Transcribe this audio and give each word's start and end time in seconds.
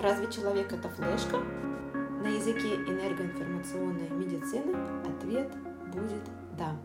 Разве 0.00 0.30
человек 0.30 0.72
это 0.72 0.88
флешка? 0.88 1.38
На 2.22 2.28
языке 2.28 2.74
энергоинформационной 2.74 4.08
медицины 4.10 4.76
ответ 5.04 5.50
будет 5.92 6.22
«да». 6.56 6.76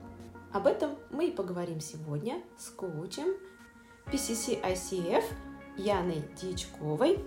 Об 0.52 0.66
этом 0.66 0.96
мы 1.12 1.28
и 1.28 1.32
поговорим 1.32 1.80
сегодня 1.80 2.42
с 2.58 2.70
коучем 2.70 3.36
PCC 4.08 4.60
ICF 4.62 5.24
Яной 5.78 6.24
Дьячковой, 6.42 7.20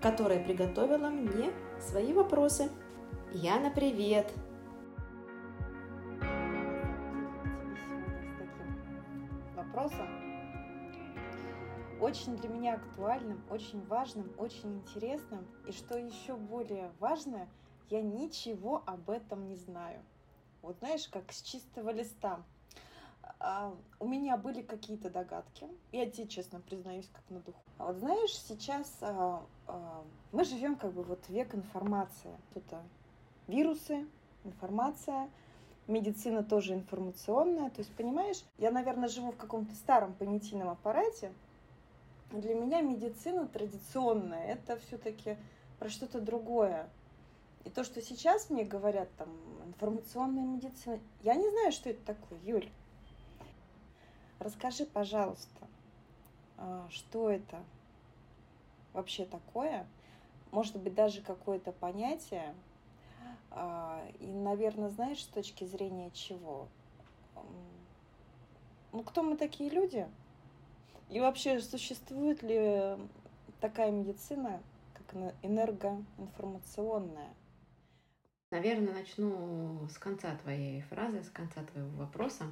которая 0.00 0.42
приготовила 0.44 1.08
мне 1.08 1.52
свои 1.80 2.12
вопросы. 2.12 2.68
Яна, 3.32 3.70
привет! 3.70 4.32
Очень 12.08 12.36
для 12.36 12.48
меня 12.48 12.74
актуальным, 12.74 13.42
очень 13.50 13.84
важным, 13.84 14.32
очень 14.38 14.76
интересным. 14.76 15.46
И 15.66 15.72
что 15.72 15.98
еще 15.98 16.36
более 16.36 16.90
важное, 17.00 17.48
я 17.90 18.00
ничего 18.00 18.82
об 18.86 19.10
этом 19.10 19.46
не 19.46 19.56
знаю. 19.56 20.00
Вот 20.62 20.78
знаешь, 20.78 21.06
как 21.08 21.30
с 21.30 21.42
чистого 21.42 21.90
листа. 21.90 22.42
А, 23.40 23.74
у 24.00 24.08
меня 24.08 24.38
были 24.38 24.62
какие-то 24.62 25.10
догадки. 25.10 25.68
Я 25.92 26.10
тебе 26.10 26.26
честно 26.26 26.60
признаюсь, 26.60 27.10
как 27.12 27.28
на 27.28 27.40
духу. 27.40 27.60
А 27.76 27.88
вот 27.88 27.96
знаешь, 27.96 28.34
сейчас 28.38 28.90
а, 29.02 29.44
мы 30.32 30.44
живем 30.44 30.76
как 30.76 30.94
бы 30.94 31.02
вот 31.02 31.28
век 31.28 31.54
информации. 31.54 32.34
Это 32.54 32.82
вирусы, 33.48 34.06
информация, 34.44 35.28
медицина 35.86 36.42
тоже 36.42 36.72
информационная. 36.72 37.68
То 37.68 37.80
есть, 37.80 37.94
понимаешь, 37.94 38.42
я, 38.56 38.70
наверное, 38.70 39.10
живу 39.10 39.30
в 39.32 39.36
каком-то 39.36 39.74
старом 39.74 40.14
понятийном 40.14 40.70
аппарате, 40.70 41.34
для 42.30 42.54
меня 42.54 42.80
медицина 42.80 43.46
традиционная, 43.46 44.46
это 44.46 44.78
все-таки 44.78 45.36
про 45.78 45.88
что-то 45.88 46.20
другое. 46.20 46.88
И 47.64 47.70
то, 47.70 47.84
что 47.84 48.00
сейчас 48.02 48.50
мне 48.50 48.64
говорят, 48.64 49.08
там, 49.16 49.28
информационная 49.66 50.44
медицина, 50.44 51.00
я 51.22 51.34
не 51.34 51.48
знаю, 51.50 51.72
что 51.72 51.90
это 51.90 52.04
такое, 52.04 52.38
Юль. 52.44 52.68
Расскажи, 54.38 54.86
пожалуйста, 54.86 55.66
а, 56.56 56.86
что 56.90 57.30
это 57.30 57.62
вообще 58.92 59.24
такое? 59.24 59.86
Может 60.50 60.76
быть, 60.76 60.94
даже 60.94 61.20
какое-то 61.22 61.72
понятие. 61.72 62.54
А, 63.50 64.06
и, 64.20 64.26
наверное, 64.26 64.90
знаешь, 64.90 65.22
с 65.22 65.26
точки 65.26 65.64
зрения 65.64 66.10
чего? 66.12 66.68
Ну, 68.92 69.02
кто 69.02 69.22
мы 69.22 69.36
такие 69.36 69.70
люди? 69.70 70.06
И 71.10 71.20
вообще, 71.20 71.60
существует 71.60 72.42
ли 72.42 72.96
такая 73.60 73.90
медицина, 73.90 74.62
как 74.92 75.34
энергоинформационная? 75.42 77.34
Наверное, 78.50 78.94
начну 78.94 79.86
с 79.88 79.98
конца 79.98 80.34
твоей 80.36 80.82
фразы, 80.82 81.22
с 81.22 81.30
конца 81.30 81.62
твоего 81.64 81.90
вопроса. 81.96 82.44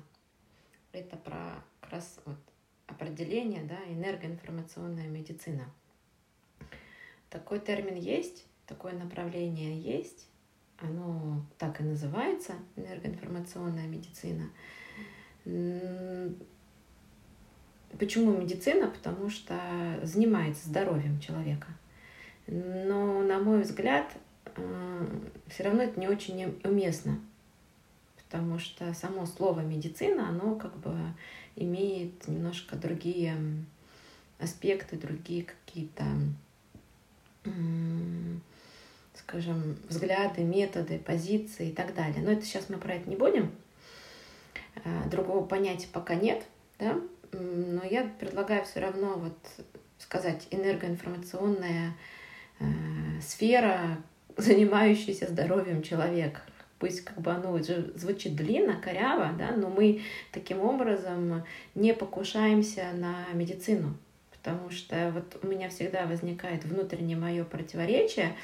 Это 0.92 1.16
про 1.16 1.62
как 1.80 1.92
раз 1.92 2.18
вот 2.24 2.38
определение, 2.86 3.64
да, 3.64 3.78
энергоинформационная 3.86 5.08
медицина. 5.08 5.70
Такой 7.28 7.60
термин 7.60 7.96
есть, 7.96 8.46
такое 8.66 8.92
направление 8.92 9.78
есть, 9.78 10.28
оно 10.78 11.44
так 11.58 11.80
и 11.80 11.84
называется, 11.84 12.54
энергоинформационная 12.76 13.86
медицина. 13.86 14.50
Почему 17.98 18.32
медицина? 18.32 18.88
Потому 18.88 19.30
что 19.30 19.54
занимается 20.02 20.68
здоровьем 20.68 21.20
человека. 21.20 21.68
Но, 22.46 23.22
на 23.22 23.38
мой 23.38 23.62
взгляд, 23.62 24.06
э, 24.56 25.06
все 25.48 25.64
равно 25.64 25.82
это 25.82 25.98
не 25.98 26.08
очень 26.08 26.56
уместно, 26.62 27.18
потому 28.16 28.58
что 28.58 28.92
само 28.94 29.26
слово 29.26 29.60
медицина, 29.60 30.28
оно 30.28 30.54
как 30.54 30.76
бы 30.76 30.94
имеет 31.56 32.28
немножко 32.28 32.76
другие 32.76 33.34
аспекты, 34.38 34.96
другие 34.96 35.44
какие-то, 35.44 36.04
скажем, 39.14 39.76
взгляды, 39.88 40.44
методы, 40.44 40.98
позиции 40.98 41.70
и 41.70 41.72
так 41.72 41.94
далее. 41.94 42.22
Но 42.22 42.30
это 42.32 42.44
сейчас 42.44 42.68
мы 42.68 42.78
про 42.78 42.94
это 42.94 43.08
не 43.08 43.16
будем. 43.16 43.50
Э, 44.84 45.08
другого 45.08 45.44
понятия 45.44 45.88
пока 45.92 46.14
нет, 46.14 46.44
да, 46.78 47.00
но 47.40 47.84
я 47.84 48.10
предлагаю 48.18 48.64
все 48.64 48.80
равно 48.80 49.14
вот 49.16 49.36
сказать 49.98 50.46
энергоинформационная 50.50 51.94
э, 52.60 52.64
сфера, 53.20 53.98
занимающаяся 54.36 55.26
здоровьем 55.28 55.82
человека. 55.82 56.42
Пусть 56.78 57.02
как 57.04 57.20
бы 57.20 57.30
оно 57.30 57.58
звучит 57.94 58.36
длинно, 58.36 58.76
коряво, 58.78 59.32
да, 59.38 59.52
но 59.52 59.70
мы 59.70 60.02
таким 60.30 60.60
образом 60.60 61.42
не 61.74 61.94
покушаемся 61.94 62.88
на 62.92 63.24
медицину. 63.32 63.96
Потому 64.30 64.70
что 64.70 65.10
вот 65.12 65.38
у 65.42 65.46
меня 65.46 65.70
всегда 65.70 66.04
возникает 66.04 66.64
внутреннее 66.64 67.16
мое 67.16 67.44
противоречие, 67.44 68.36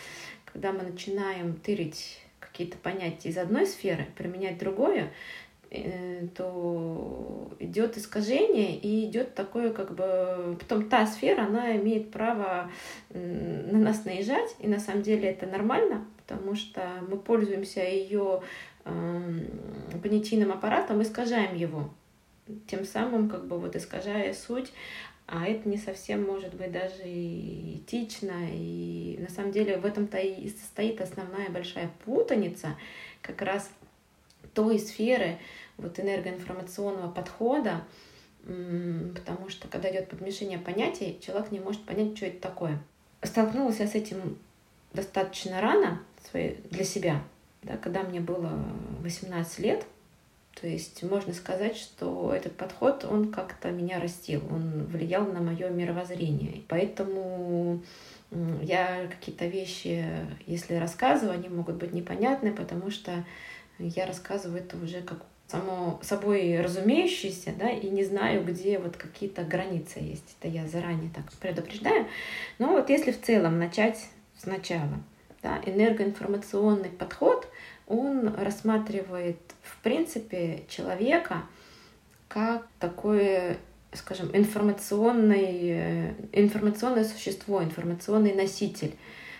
когда 0.46 0.72
мы 0.72 0.82
начинаем 0.82 1.56
тырить 1.56 2.22
какие-то 2.40 2.76
понятия 2.78 3.28
из 3.28 3.38
одной 3.38 3.66
сферы, 3.66 4.06
применять 4.16 4.58
другое, 4.58 5.12
то 6.34 7.50
идет 7.58 7.96
искажение 7.96 8.76
и 8.76 9.06
идет 9.06 9.34
такое 9.34 9.72
как 9.72 9.94
бы 9.94 10.56
потом 10.58 10.88
та 10.88 11.06
сфера 11.06 11.46
она 11.46 11.76
имеет 11.76 12.10
право 12.10 12.70
на 13.10 13.78
нас 13.78 14.04
наезжать 14.04 14.54
и 14.58 14.68
на 14.68 14.78
самом 14.78 15.02
деле 15.02 15.30
это 15.30 15.46
нормально 15.46 16.04
потому 16.26 16.54
что 16.54 16.82
мы 17.08 17.16
пользуемся 17.16 17.82
ее 17.82 18.42
эм, 18.84 19.46
понятийным 20.02 20.52
аппаратом 20.52 21.02
искажаем 21.02 21.56
его. 21.56 21.90
Тем 22.66 22.84
самым 22.84 23.28
как 23.28 23.46
бы 23.46 23.58
вот 23.58 23.76
искажая 23.76 24.34
суть 24.34 24.72
а 25.26 25.46
это 25.46 25.68
не 25.68 25.78
совсем 25.78 26.24
может 26.24 26.52
быть 26.54 26.72
даже 26.72 27.04
и 27.04 27.78
этично 27.78 28.32
и 28.50 29.16
на 29.20 29.30
самом 29.30 29.52
деле 29.52 29.78
в 29.78 29.86
этом-то 29.86 30.18
и 30.18 30.48
состоит 30.48 31.00
основная 31.00 31.48
большая 31.48 31.90
путаница 32.04 32.76
как 33.22 33.40
раз 33.40 33.70
той 34.52 34.78
сферы, 34.78 35.38
вот 35.82 35.98
энергоинформационного 36.00 37.10
подхода, 37.10 37.84
потому 38.44 39.48
что 39.48 39.68
когда 39.68 39.90
идет 39.90 40.08
подмешение 40.08 40.58
понятий, 40.58 41.18
человек 41.20 41.50
не 41.50 41.60
может 41.60 41.84
понять, 41.84 42.16
что 42.16 42.26
это 42.26 42.40
такое. 42.40 42.78
Столкнулась 43.22 43.80
я 43.80 43.86
с 43.86 43.94
этим 43.94 44.38
достаточно 44.92 45.60
рано 45.60 46.02
для 46.32 46.84
себя, 46.84 47.22
да, 47.62 47.76
когда 47.76 48.02
мне 48.02 48.20
было 48.20 48.64
18 49.00 49.58
лет. 49.60 49.86
То 50.60 50.66
есть 50.66 51.02
можно 51.02 51.32
сказать, 51.32 51.76
что 51.76 52.32
этот 52.34 52.56
подход, 52.56 53.04
он 53.04 53.32
как-то 53.32 53.70
меня 53.70 54.00
растил, 54.00 54.42
он 54.50 54.84
влиял 54.84 55.24
на 55.24 55.40
мое 55.40 55.70
мировоззрение. 55.70 56.62
Поэтому 56.68 57.82
я 58.60 59.06
какие-то 59.08 59.46
вещи, 59.46 60.04
если 60.46 60.74
рассказываю, 60.74 61.34
они 61.34 61.48
могут 61.48 61.76
быть 61.76 61.92
непонятны, 61.92 62.52
потому 62.52 62.90
что 62.90 63.24
я 63.78 64.04
рассказываю 64.06 64.60
это 64.60 64.76
уже 64.76 65.00
как 65.00 65.24
само 65.52 66.00
собой 66.02 66.58
разумеющееся, 66.60 67.52
да, 67.58 67.70
и 67.70 67.88
не 67.90 68.04
знаю, 68.04 68.42
где 68.42 68.78
вот 68.78 68.96
какие-то 68.96 69.44
границы 69.44 69.98
есть. 69.98 70.36
Это 70.40 70.48
я 70.48 70.66
заранее 70.66 71.10
так 71.14 71.30
предупреждаю. 71.34 72.06
Но 72.58 72.68
вот 72.68 72.88
если 72.88 73.12
в 73.12 73.20
целом 73.20 73.58
начать 73.58 74.08
сначала, 74.38 74.98
да, 75.42 75.60
энергоинформационный 75.66 76.88
подход, 76.88 77.46
он 77.86 78.34
рассматривает, 78.34 79.36
в 79.62 79.76
принципе, 79.82 80.64
человека 80.68 81.42
как 82.28 82.66
такое, 82.78 83.58
скажем, 83.92 84.30
информационное, 84.32 86.14
информационное 86.32 87.04
существо, 87.04 87.62
информационный 87.62 88.34
носитель. 88.34 88.94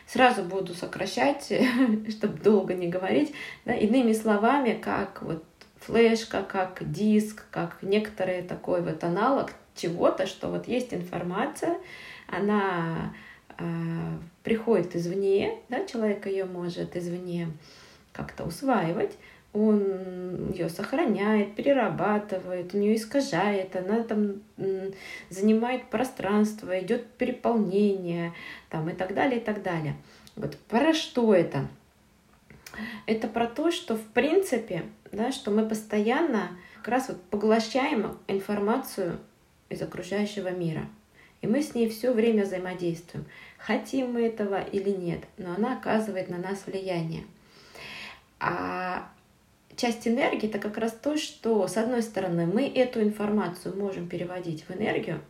Сразу 0.07 0.43
буду 0.43 0.75
сокращать, 0.75 1.51
чтобы 2.11 2.39
долго 2.39 2.75
не 2.75 2.89
говорить. 2.89 3.33
Да, 3.65 3.73
иными 3.73 4.13
словами, 4.13 4.79
как 4.79 5.23
вот 5.23 5.43
флешка, 5.85 6.43
как 6.43 6.79
диск, 6.91 7.45
как 7.51 7.79
некоторый 7.83 8.43
такой 8.43 8.83
вот 8.83 9.03
аналог 9.05 9.53
чего-то, 9.75 10.27
что 10.27 10.49
вот 10.49 10.69
есть 10.69 10.93
информация, 10.95 11.79
она 12.29 13.15
э, 13.59 13.65
приходит 14.43 14.97
извне, 14.97 15.59
да, 15.69 15.85
человек 15.87 16.27
ее 16.27 16.45
может 16.45 16.97
извне 16.97 17.49
как-то 18.13 18.45
усваивать, 18.45 19.17
он 19.53 20.51
ее 20.53 20.71
сохраняет, 20.71 21.55
перерабатывает, 21.55 22.75
у 22.75 22.79
нее 22.79 22.97
искажает, 22.97 23.77
она 23.77 24.03
там 24.03 24.41
занимает 25.29 25.85
пространство, 25.91 26.79
идет 26.81 27.07
переполнение 27.13 28.33
там, 28.71 28.89
и 28.89 28.95
так 28.95 29.15
далее, 29.15 29.41
и 29.41 29.45
так 29.45 29.63
далее. 29.63 29.97
Вот 30.37 30.57
про 30.69 30.95
что 30.95 31.35
это? 31.35 31.69
Это 33.05 33.29
про 33.29 33.47
то, 33.47 33.71
что 33.71 33.97
в 33.97 34.07
принципе, 34.09 34.85
да, 35.13 35.31
что 35.31 35.51
мы 35.51 35.69
постоянно 35.69 36.51
как 36.77 36.89
раз 36.89 37.09
вот 37.09 37.23
поглощаем 37.25 38.19
информацию 38.27 39.19
из 39.69 39.81
окружающего 39.81 40.51
мира. 40.51 40.87
И 41.41 41.47
мы 41.47 41.63
с 41.63 41.75
ней 41.75 41.89
все 41.89 42.13
время 42.13 42.45
взаимодействуем. 42.45 43.27
Хотим 43.59 44.13
мы 44.13 44.23
этого 44.23 44.61
или 44.61 44.91
нет, 44.91 45.21
но 45.39 45.55
она 45.55 45.77
оказывает 45.77 46.29
на 46.29 46.39
нас 46.39 46.67
влияние. 46.67 47.25
А 48.41 49.09
часть 49.77 50.07
энергии 50.09 50.49
это 50.49 50.59
как 50.59 50.79
раз 50.79 50.93
то, 50.93 51.17
что, 51.17 51.67
с 51.69 51.77
одной 51.77 52.03
стороны, 52.03 52.47
мы 52.47 52.67
эту 52.67 53.03
информацию 53.03 53.77
можем 53.77 54.09
переводить 54.09 54.65
в 54.69 54.73
энергию, 54.73 55.21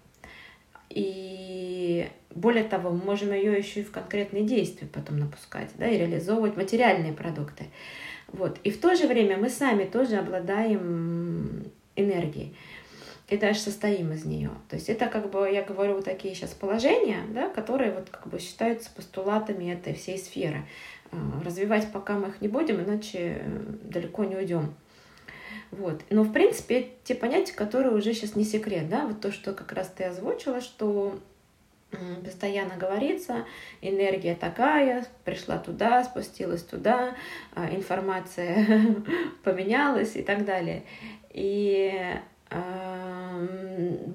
и 0.95 2.09
более 2.35 2.65
того, 2.65 2.91
мы 2.91 3.03
можем 3.03 3.33
ее 3.33 3.57
еще 3.57 3.81
и 3.81 3.85
в 3.85 3.91
конкретные 3.91 4.45
действия 4.45 4.87
потом 4.93 5.19
напускать, 5.19 5.71
да, 5.79 5.89
и 5.89 5.97
реализовывать 5.97 6.57
материальные 6.57 7.13
продукты. 7.13 7.67
Вот. 8.29 8.59
И 8.65 8.71
в 8.71 8.81
то 8.81 8.95
же 8.95 9.07
время 9.07 9.37
мы 9.37 9.49
сами 9.49 9.85
тоже 9.85 10.17
обладаем 10.17 11.65
энергией 11.97 12.55
и 13.29 13.37
даже 13.37 13.61
состоим 13.61 14.13
из 14.13 14.25
нее. 14.25 14.51
То 14.69 14.77
есть 14.77 14.89
это 14.89 15.07
как 15.07 15.31
бы, 15.31 15.51
я 15.51 15.63
говорю, 15.63 16.03
такие 16.03 16.35
сейчас 16.35 16.51
положения, 16.51 17.21
да, 17.31 17.49
которые 17.49 17.93
вот 17.93 18.11
как 18.11 18.27
бы 18.27 18.39
считаются 18.39 18.91
постулатами 18.95 19.73
этой 19.73 19.95
всей 19.95 20.19
сферы. 20.19 20.65
А, 21.11 21.17
развивать 21.45 21.91
пока 21.93 22.15
мы 22.15 22.29
их 22.29 22.41
не 22.41 22.49
будем, 22.49 22.81
иначе 22.83 23.43
далеко 23.83 24.25
не 24.25 24.37
уйдем. 24.37 24.75
Вот. 25.71 26.03
Но, 26.11 26.23
в 26.25 26.33
принципе, 26.33 26.91
те 27.05 27.15
понятия, 27.15 27.55
которые 27.55 27.95
уже 27.95 28.13
сейчас 28.13 28.37
не 28.37 28.45
секрет, 28.45 28.89
да, 28.91 29.07
вот 29.07 29.21
то, 29.21 29.33
что 29.33 29.55
как 29.55 29.73
раз 29.73 29.89
ты 29.89 30.05
озвучила, 30.05 30.61
что 30.61 31.19
постоянно 32.25 32.77
говорится, 32.77 33.45
энергия 33.81 34.35
такая, 34.35 35.07
пришла 35.25 35.59
туда, 35.59 36.05
спустилась 36.05 36.63
туда, 36.63 37.15
а, 37.55 37.69
информация 37.75 38.67
поменялась 39.45 40.17
и 40.17 40.23
так 40.23 40.45
далее. 40.45 40.85
И 41.31 42.15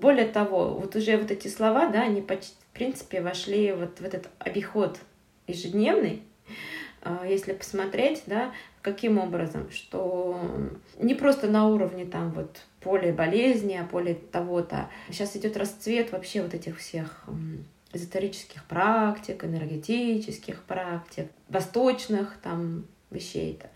более 0.08 0.28
того, 0.28 0.76
вот 0.76 0.96
уже 0.96 1.18
вот 1.18 1.32
эти 1.32 1.48
слова, 1.48 1.88
да, 1.88 2.04
они 2.04 2.22
почти, 2.22 2.56
в 2.72 2.78
принципе 2.78 3.22
вошли 3.22 3.72
вот 3.72 4.00
в 4.00 4.04
этот 4.04 4.30
обиход 4.40 5.00
ежедневный, 5.48 6.22
если 7.26 7.54
посмотреть, 7.54 8.24
да, 8.26 8.52
каким 8.82 9.18
образом, 9.18 9.70
что 9.72 10.40
не 10.98 11.14
просто 11.14 11.48
на 11.48 11.68
уровне 11.68 12.06
там 12.06 12.32
вот 12.32 12.62
поле 12.80 13.12
болезни, 13.12 13.76
а 13.76 13.86
поле 13.86 14.16
того-то. 14.16 14.90
Сейчас 15.10 15.36
идет 15.36 15.58
расцвет 15.58 16.12
вообще 16.12 16.42
вот 16.42 16.54
этих 16.54 16.78
всех 16.80 17.26
эзотерических 17.94 18.64
практик, 18.66 19.44
энергетических 19.44 20.64
практик, 20.64 21.30
восточных 21.50 22.38
там 22.42 22.86
вещей-то. 23.10 23.70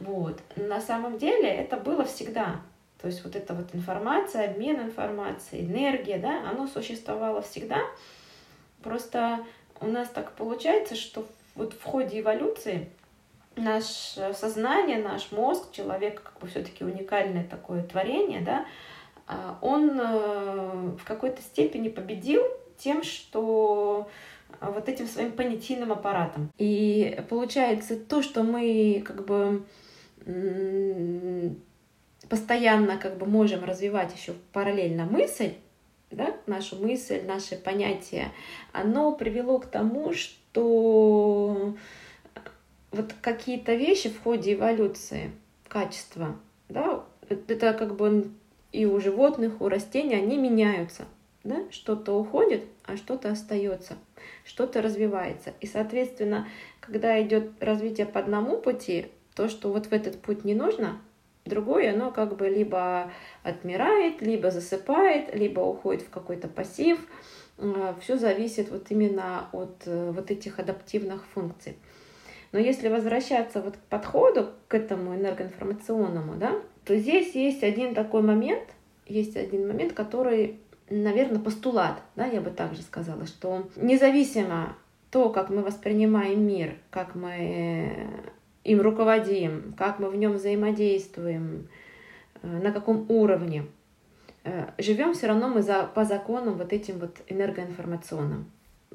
Вот. 0.00 0.40
На 0.56 0.80
самом 0.80 1.18
деле 1.18 1.48
это 1.48 1.76
было 1.76 2.04
всегда. 2.04 2.60
То 3.00 3.08
есть 3.08 3.24
вот 3.24 3.34
эта 3.34 3.54
вот 3.54 3.74
информация, 3.74 4.50
обмен 4.50 4.80
информацией, 4.80 5.66
энергия, 5.66 6.18
да, 6.18 6.48
оно 6.48 6.68
существовало 6.68 7.42
всегда. 7.42 7.80
Просто 8.82 9.44
у 9.80 9.86
нас 9.86 10.08
так 10.08 10.32
получается, 10.32 10.94
что 10.94 11.26
вот 11.54 11.74
в 11.74 11.82
ходе 11.82 12.20
эволюции 12.20 12.88
наше 13.56 14.32
сознание, 14.34 14.98
наш 14.98 15.32
мозг, 15.32 15.72
человек 15.72 16.22
как 16.22 16.38
бы 16.40 16.46
все-таки 16.48 16.84
уникальное 16.84 17.44
такое 17.44 17.82
творение, 17.82 18.40
да, 18.40 18.64
а, 19.26 19.58
он 19.60 19.98
э, 20.00 20.96
в 20.98 21.04
какой-то 21.04 21.42
степени 21.42 21.88
победил 21.88 22.42
тем, 22.78 23.02
что 23.02 24.08
вот 24.60 24.88
этим 24.88 25.06
своим 25.06 25.32
понятийным 25.32 25.92
аппаратом. 25.92 26.50
И 26.58 27.20
получается 27.28 27.96
то, 27.96 28.22
что 28.22 28.42
мы 28.42 29.02
как 29.04 29.24
бы 29.24 29.62
постоянно 32.28 32.96
как 32.96 33.18
бы 33.18 33.26
можем 33.26 33.64
развивать 33.64 34.14
еще 34.14 34.34
параллельно 34.52 35.04
мысль, 35.04 35.54
да, 36.10 36.36
нашу 36.46 36.76
мысль, 36.76 37.22
наши 37.26 37.56
понятия, 37.56 38.32
оно 38.72 39.12
привело 39.12 39.58
к 39.58 39.66
тому, 39.66 40.12
что 40.12 40.41
вот 40.60 41.76
какие-то 43.20 43.74
вещи 43.74 44.10
в 44.10 44.22
ходе 44.22 44.54
эволюции, 44.54 45.32
качества, 45.68 46.36
да, 46.68 47.04
это 47.28 47.72
как 47.72 47.96
бы 47.96 48.30
и 48.72 48.86
у 48.86 49.00
животных, 49.00 49.60
у 49.60 49.68
растений, 49.68 50.14
они 50.14 50.38
меняются. 50.38 51.04
Да? 51.44 51.64
Что-то 51.70 52.12
уходит, 52.12 52.64
а 52.84 52.96
что-то 52.96 53.30
остается, 53.30 53.94
что-то 54.44 54.80
развивается. 54.80 55.52
И, 55.60 55.66
соответственно, 55.66 56.48
когда 56.80 57.20
идет 57.20 57.50
развитие 57.60 58.06
по 58.06 58.20
одному 58.20 58.58
пути, 58.58 59.08
то, 59.34 59.48
что 59.48 59.72
вот 59.72 59.86
в 59.86 59.92
этот 59.92 60.22
путь 60.22 60.44
не 60.44 60.54
нужно, 60.54 61.00
другое, 61.44 61.92
оно 61.92 62.12
как 62.12 62.36
бы 62.36 62.48
либо 62.48 63.10
отмирает, 63.42 64.22
либо 64.22 64.50
засыпает, 64.50 65.34
либо 65.34 65.60
уходит 65.60 66.02
в 66.02 66.10
какой-то 66.10 66.46
пассив. 66.48 66.98
Все 68.00 68.16
зависит 68.16 68.70
вот 68.70 68.86
именно 68.90 69.48
от 69.52 69.82
э, 69.86 70.10
вот 70.10 70.30
этих 70.30 70.58
адаптивных 70.58 71.24
функций. 71.26 71.76
Но 72.52 72.58
если 72.58 72.88
возвращаться 72.88 73.62
вот 73.62 73.76
к 73.76 73.80
подходу 73.80 74.50
к 74.68 74.74
этому 74.74 75.14
энергоинформационному, 75.14 76.34
да, 76.34 76.54
то 76.84 76.96
здесь 76.96 77.34
есть 77.34 77.62
один 77.62 77.94
такой 77.94 78.22
момент, 78.22 78.64
есть 79.06 79.36
один 79.36 79.68
момент, 79.68 79.92
который, 79.92 80.60
наверное, 80.90 81.38
постулат, 81.38 82.02
да, 82.16 82.26
я 82.26 82.40
бы 82.40 82.50
также 82.50 82.82
сказала, 82.82 83.26
что 83.26 83.68
независимо 83.76 84.76
то, 85.10 85.30
как 85.30 85.50
мы 85.50 85.62
воспринимаем 85.62 86.46
мир, 86.46 86.74
как 86.90 87.14
мы 87.14 88.08
им 88.64 88.80
руководим, 88.80 89.74
как 89.76 89.98
мы 89.98 90.10
в 90.10 90.16
нем 90.16 90.32
взаимодействуем, 90.32 91.68
э, 92.42 92.46
на 92.46 92.72
каком 92.72 93.06
уровне, 93.08 93.60
э, 93.60 93.81
живем 94.78 95.14
все 95.14 95.28
равно 95.28 95.48
мы 95.48 95.62
за, 95.62 95.84
по 95.84 96.04
законам 96.04 96.54
вот 96.54 96.72
этим 96.72 96.98
вот 96.98 97.16
энергоинформационным, 97.28 98.50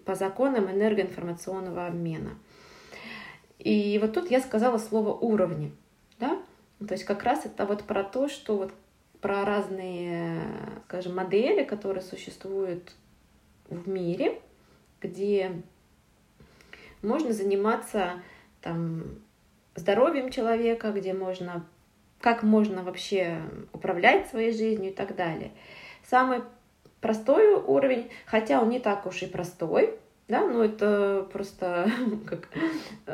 по 0.06 0.16
законам 0.16 0.70
энергоинформационного 0.70 1.88
обмена. 1.88 2.32
И 3.60 3.98
вот 4.02 4.14
тут 4.14 4.30
я 4.30 4.40
сказала 4.40 4.78
слово 4.78 5.14
уровни, 5.14 5.74
да, 6.20 6.40
то 6.80 6.94
есть 6.94 7.06
как 7.06 7.24
раз 7.24 7.46
это 7.46 7.66
вот 7.66 7.84
про 7.84 8.04
то, 8.04 8.28
что 8.30 8.58
вот 8.58 8.74
про 9.22 9.46
разные, 9.46 10.42
скажем, 10.86 11.16
модели, 11.16 11.64
которые 11.64 12.04
существуют 12.04 12.94
в 13.70 13.90
мире, 13.90 14.40
где 15.02 15.64
можно 17.02 17.34
заниматься 17.34 18.22
там 18.62 19.04
здоровьем 19.76 20.30
человека, 20.30 20.92
где 20.92 21.14
можно, 21.14 21.66
как 22.20 22.44
можно 22.44 22.84
вообще 22.84 23.42
управлять 23.74 24.28
своей 24.28 24.52
жизнью 24.52 24.92
и 24.92 24.94
так 24.94 25.16
далее. 25.16 25.52
Самый 26.04 26.42
простой 27.02 27.54
уровень, 27.54 28.10
хотя 28.26 28.62
он 28.62 28.70
не 28.70 28.80
так 28.80 29.06
уж 29.06 29.22
и 29.22 29.28
простой, 29.28 30.00
да, 30.28 30.46
но 30.46 30.64
это 30.64 31.28
просто 31.32 31.90
как, 32.26 32.50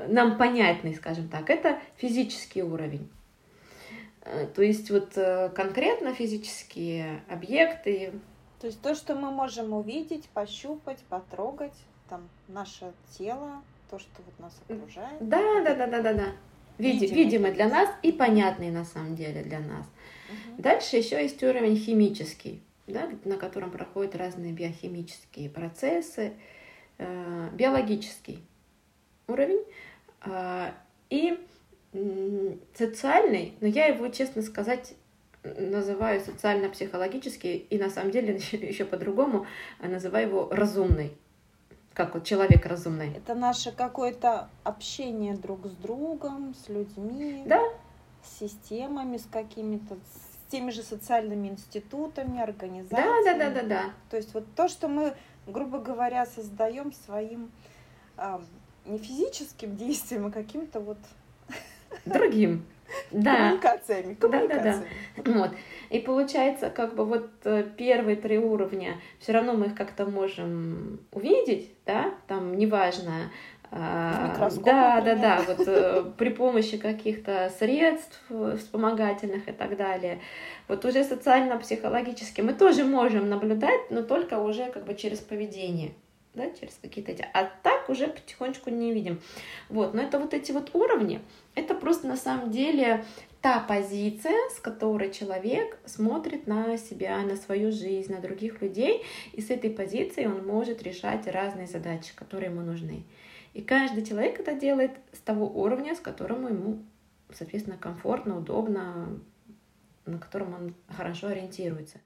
нам 0.08 0.38
понятный, 0.38 0.96
скажем 0.96 1.28
так, 1.28 1.50
это 1.50 1.80
физический 1.98 2.64
уровень. 2.64 3.10
Э, 4.22 4.48
то 4.48 4.64
есть 4.64 4.90
вот 4.90 5.18
э, 5.18 5.50
конкретно 5.50 6.14
физические 6.14 7.24
объекты. 7.30 8.14
То 8.60 8.68
есть 8.68 8.82
то, 8.82 8.96
что 8.96 9.16
мы 9.16 9.32
можем 9.32 9.74
увидеть, 9.74 10.28
пощупать, 10.30 11.00
потрогать, 11.10 11.76
там 12.10 12.28
наше 12.48 12.94
тело, 13.18 13.62
то, 13.90 14.00
что 14.00 14.22
вот 14.26 14.40
нас 14.40 14.58
окружает. 14.68 15.18
Да, 15.20 15.62
да, 15.64 15.76
да, 15.76 15.88
да, 15.88 16.02
да, 16.02 16.14
да. 16.14 16.26
Види, 16.78 17.06
видимый 17.06 17.52
для 17.52 17.70
нас 17.70 17.90
и 18.02 18.12
понятный 18.12 18.72
на 18.72 18.86
самом 18.86 19.16
деле 19.16 19.44
для 19.44 19.60
нас. 19.60 19.86
Угу. 20.30 20.62
Дальше 20.62 20.98
еще 20.98 21.22
есть 21.22 21.42
уровень 21.44 21.78
химический, 21.78 22.62
да, 22.88 23.10
на 23.26 23.38
котором 23.38 23.72
проходят 23.72 24.16
разные 24.16 24.52
биохимические 24.54 25.50
процессы, 25.50 26.34
э, 26.98 27.50
биологический 27.54 28.40
уровень 29.28 29.64
э, 30.26 30.72
и 31.10 31.40
э, 31.94 32.56
социальный, 32.74 33.54
но 33.62 33.68
я 33.68 33.86
его, 33.86 34.08
честно 34.08 34.42
сказать, 34.42 34.96
называю 35.44 36.22
социально-психологический 36.22 37.58
и 37.70 37.78
на 37.78 37.90
самом 37.90 38.12
деле 38.12 38.40
еще 38.52 38.86
по-другому 38.86 39.46
называю 39.80 40.28
его 40.28 40.50
разумный 40.50 41.12
как 41.94 42.16
вот 42.16 42.24
человек 42.24 42.66
разумный. 42.66 43.14
Это 43.16 43.36
наше 43.36 43.72
какое-то 43.72 44.50
общение 44.64 45.36
друг 45.36 45.68
с 45.68 45.72
другом, 45.72 46.56
с 46.56 46.70
людьми, 46.70 47.44
да. 47.46 47.62
с 48.24 48.40
системами, 48.40 49.18
с 49.18 49.26
какими-то, 49.26 49.96
с 49.96 50.52
теми 50.52 50.72
же 50.72 50.82
социальными 50.82 51.50
институтами, 51.50 52.42
организациями. 52.42 53.26
Да, 53.26 53.34
да, 53.34 53.50
да, 53.50 53.62
да, 53.62 53.68
да. 53.68 53.84
То 54.10 54.18
есть 54.18 54.34
вот 54.34 54.46
то, 54.56 54.68
что 54.68 54.88
мы, 54.88 55.14
грубо 55.48 55.80
говоря, 55.80 56.26
создаем 56.26 56.94
своим 56.94 57.52
а, 58.18 58.42
не 58.86 58.98
физическим 58.98 59.76
действием, 59.76 60.26
а 60.28 60.32
каким-то 60.32 60.80
вот 60.80 60.98
другим. 62.06 62.66
Да. 63.12 63.36
Коммуникациями, 63.36 64.14
коммуникациями. 64.16 64.88
Да, 65.18 65.24
да, 65.24 65.32
да. 65.34 65.40
Вот. 65.40 65.52
И 65.90 66.00
получается, 66.00 66.70
как 66.70 66.96
бы 66.96 67.06
вот 67.06 67.30
э, 67.44 67.64
первые 67.78 68.16
три 68.16 68.38
уровня, 68.38 69.00
все 69.20 69.32
равно 69.32 69.54
мы 69.54 69.68
их 69.68 69.76
как-то 69.76 70.06
можем 70.06 71.00
увидеть, 71.12 71.72
да, 71.86 72.14
там 72.28 72.58
неважно, 72.58 73.32
А, 73.72 74.50
да, 74.64 75.02
да, 75.02 75.16
да, 75.16 75.44
вот 75.48 75.68
э, 75.68 76.04
при 76.18 76.30
помощи 76.30 76.78
каких-то 76.78 77.52
средств 77.58 78.22
вспомогательных 78.58 79.48
и 79.48 79.52
так 79.52 79.78
далее. 79.78 80.20
Вот 80.68 80.86
уже 80.86 81.04
социально-психологически 81.04 82.42
мы 82.42 82.54
тоже 82.54 82.84
можем 82.84 83.30
наблюдать, 83.30 83.90
но 83.90 84.04
только 84.04 84.38
уже 84.40 84.70
как 84.72 84.86
бы 84.86 84.94
через 84.94 85.20
поведение 85.20 85.94
да, 86.34 86.50
через 86.60 86.80
какие-то 86.82 87.12
эти. 87.12 87.26
А 87.34 87.50
так 87.62 87.90
уже 87.90 88.08
потихонечку 88.08 88.70
не 88.70 88.92
видим. 88.92 89.22
Вот, 89.70 89.94
но 89.94 90.02
это 90.02 90.20
вот 90.20 90.34
эти 90.34 90.52
вот 90.52 90.72
уровни, 90.74 91.22
это 91.56 91.76
просто 91.76 92.08
на 92.08 92.18
самом 92.18 92.52
деле 92.52 93.04
та 93.42 93.60
позиция, 93.60 94.50
с 94.50 94.60
которой 94.60 95.12
человек 95.12 95.78
смотрит 95.86 96.48
на 96.48 96.78
себя, 96.78 97.22
на 97.22 97.36
свою 97.36 97.72
жизнь, 97.72 98.14
на 98.14 98.22
других 98.22 98.62
людей, 98.62 99.04
и 99.34 99.42
с 99.42 99.50
этой 99.50 99.70
позиции 99.70 100.26
он 100.26 100.46
может 100.46 100.82
решать 100.82 101.28
разные 101.28 101.68
задачи, 101.68 102.16
которые 102.16 102.52
ему 102.52 102.62
нужны. 102.62 103.04
И 103.54 103.62
каждый 103.62 104.06
человек 104.06 104.40
это 104.40 104.54
делает 104.54 104.92
с 105.12 105.20
того 105.20 105.46
уровня, 105.46 105.94
с 105.94 106.00
которым 106.00 106.48
ему, 106.48 106.84
соответственно, 107.34 107.78
комфортно, 107.78 108.38
удобно, 108.38 109.20
на 110.06 110.18
котором 110.18 110.54
он 110.54 110.76
хорошо 110.88 111.28
ориентируется. 111.28 112.00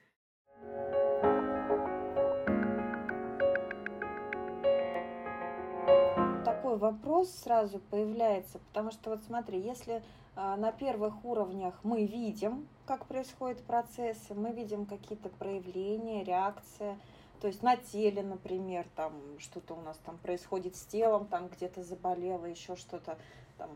Вопрос 6.77 7.31
сразу 7.31 7.79
появляется, 7.79 8.59
потому 8.59 8.91
что 8.91 9.11
вот 9.11 9.21
смотри, 9.25 9.59
если 9.59 10.03
а, 10.35 10.55
на 10.55 10.71
первых 10.71 11.25
уровнях 11.25 11.73
мы 11.83 12.05
видим, 12.05 12.67
как 12.85 13.05
происходят 13.05 13.61
процессы, 13.63 14.33
мы 14.33 14.51
видим 14.51 14.85
какие-то 14.85 15.29
проявления, 15.29 16.23
реакции, 16.23 16.97
то 17.41 17.47
есть 17.47 17.61
на 17.63 17.77
теле, 17.77 18.23
например, 18.23 18.85
там 18.95 19.13
что-то 19.39 19.73
у 19.75 19.81
нас 19.81 19.97
там 20.05 20.17
происходит 20.17 20.75
с 20.75 20.85
телом, 20.85 21.25
там 21.25 21.47
где-то 21.49 21.83
заболело, 21.83 22.45
еще 22.45 22.75
что-то 22.75 23.17
там 23.57 23.69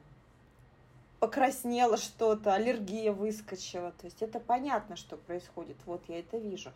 покраснело 1.20 1.98
что-то, 1.98 2.54
аллергия 2.54 3.12
выскочила. 3.12 3.92
То 3.92 4.06
есть 4.06 4.24
это 4.24 4.40
понятно, 4.40 4.96
что 4.96 5.18
происходит. 5.18 5.78
Вот 5.86 6.02
я 6.08 6.20
это 6.20 6.38
вижу. 6.38 6.72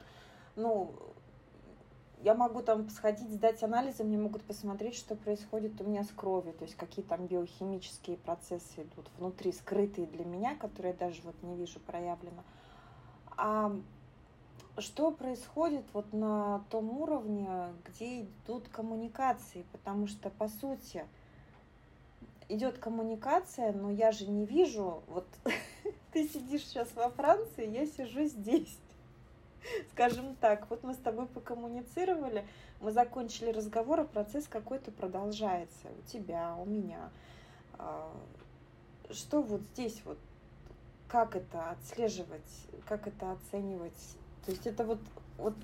Ну, 0.55 0.93
я 2.25 2.33
могу 2.33 2.63
там 2.63 2.89
сходить, 2.89 3.29
сдать 3.29 3.61
анализы, 3.61 4.03
мне 4.03 4.17
могут 4.17 4.41
посмотреть, 4.41 4.95
что 4.95 5.15
происходит 5.15 5.79
у 5.79 5.83
меня 5.83 6.03
с 6.03 6.07
кровью, 6.07 6.53
то 6.53 6.65
есть 6.65 6.75
какие 6.75 7.05
там 7.05 7.27
биохимические 7.27 8.17
процессы 8.17 8.81
идут 8.81 9.07
внутри, 9.19 9.51
скрытые 9.51 10.07
для 10.07 10.25
меня, 10.25 10.55
которые 10.55 10.93
я 10.93 11.07
даже 11.07 11.21
вот 11.21 11.35
не 11.43 11.55
вижу 11.55 11.79
проявлено. 11.79 12.43
А 13.37 13.71
что 14.79 15.11
происходит 15.11 15.85
вот 15.93 16.13
на 16.13 16.65
том 16.71 16.99
уровне, 16.99 17.47
где 17.87 18.23
идут 18.23 18.69
коммуникации, 18.69 19.63
потому 19.71 20.07
что, 20.07 20.31
по 20.31 20.47
сути, 20.47 21.05
идет 22.49 22.79
коммуникация, 22.79 23.71
но 23.71 23.91
я 23.91 24.11
же 24.11 24.25
не 24.25 24.47
вижу, 24.47 25.03
вот 25.09 25.27
ты 26.11 26.27
сидишь 26.27 26.65
сейчас 26.65 26.89
во 26.95 27.11
Франции, 27.11 27.69
я 27.69 27.85
сижу 27.85 28.23
здесь. 28.23 28.79
Скажем 29.91 30.35
так, 30.35 30.69
вот 30.69 30.83
мы 30.83 30.93
с 30.93 30.97
тобой 30.97 31.25
покоммуницировали, 31.27 32.45
мы 32.79 32.91
закончили 32.91 33.51
разговор, 33.51 34.01
а 34.01 34.03
процесс 34.05 34.47
какой-то 34.47 34.91
продолжается 34.91 35.87
у 35.97 36.11
тебя, 36.11 36.55
у 36.55 36.65
меня. 36.65 37.09
А, 37.77 38.11
что 39.11 39.41
вот 39.41 39.61
здесь 39.73 40.01
вот, 40.05 40.17
как 41.07 41.35
это 41.35 41.71
отслеживать, 41.71 42.67
как 42.87 43.07
это 43.07 43.31
оценивать? 43.31 44.17
То 44.45 44.51
есть 44.51 44.67
это 44.67 44.83
вот, 44.83 44.99
вот 45.37 45.55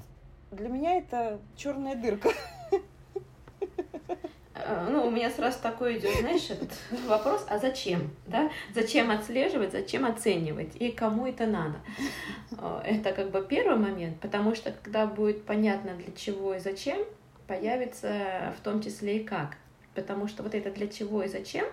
для 0.52 0.70
меня 0.70 0.98
это 0.98 1.40
черная 1.56 1.96
дырка. 1.96 2.30
А, 4.66 4.88
ну, 4.90 5.06
у 5.06 5.12
меня 5.12 5.30
сразу 5.30 5.60
такой 5.62 5.98
идет, 5.98 6.16
знаешь, 6.20 6.50
этот 6.50 6.72
вопрос, 7.08 7.46
а 7.50 7.58
зачем, 7.58 8.12
да? 8.28 8.52
Зачем 8.74 9.12
отслеживать, 9.12 9.72
зачем 9.72 10.06
оценивать 10.06 10.76
и 10.76 10.92
кому 10.92 11.28
это 11.28 11.46
надо? 11.46 11.76
А, 12.58 12.82
это 12.86 13.12
как 13.14 13.32
бы 13.32 13.46
первый 13.48 13.78
момент, 13.78 14.20
потому 14.20 14.56
что 14.56 14.72
когда 14.72 15.06
будет 15.06 15.46
понятно 15.46 15.94
для 15.96 16.12
чего 16.14 16.56
и 16.56 16.60
зачем, 16.60 17.00
появится 17.48 18.54
в 18.58 18.64
том 18.64 18.82
числе 18.82 19.18
и 19.18 19.24
как. 19.24 19.58
Потому 19.96 20.28
что 20.28 20.44
вот 20.44 20.56
это 20.56 20.72
для 20.72 20.88
чего 20.88 21.24
и 21.24 21.28
зачем, 21.28 21.66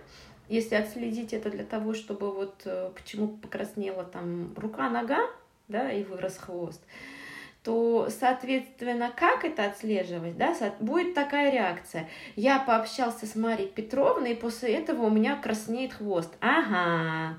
если 0.48 0.74
отследить 0.74 1.32
это 1.32 1.50
для 1.50 1.64
того, 1.64 1.94
чтобы 1.94 2.32
вот 2.32 2.62
э, 2.64 2.90
почему 2.94 3.28
покраснела 3.28 4.02
там 4.02 4.54
рука, 4.56 4.88
нога, 4.88 5.30
да, 5.68 5.92
и 5.92 6.02
вырос 6.02 6.38
хвост, 6.38 6.82
то, 7.68 8.08
соответственно, 8.08 9.12
как 9.14 9.44
это 9.44 9.66
отслеживать, 9.66 10.38
да, 10.38 10.54
будет 10.80 11.12
такая 11.12 11.52
реакция. 11.52 12.08
Я 12.34 12.60
пообщался 12.60 13.26
с 13.26 13.34
Марией 13.34 13.68
Петровной, 13.68 14.32
и 14.32 14.34
после 14.34 14.72
этого 14.72 15.02
у 15.02 15.10
меня 15.10 15.36
краснеет 15.36 15.92
хвост. 15.92 16.32
Ага. 16.40 17.38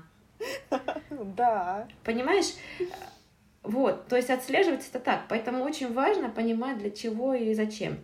Да. 1.10 1.88
Понимаешь? 2.04 2.54
Вот, 3.64 4.06
то 4.06 4.14
есть 4.14 4.30
отслеживать 4.30 4.88
это 4.88 5.00
так. 5.00 5.22
Поэтому 5.28 5.64
очень 5.64 5.92
важно 5.92 6.28
понимать, 6.28 6.78
для 6.78 6.92
чего 6.92 7.34
и 7.34 7.52
зачем. 7.52 7.98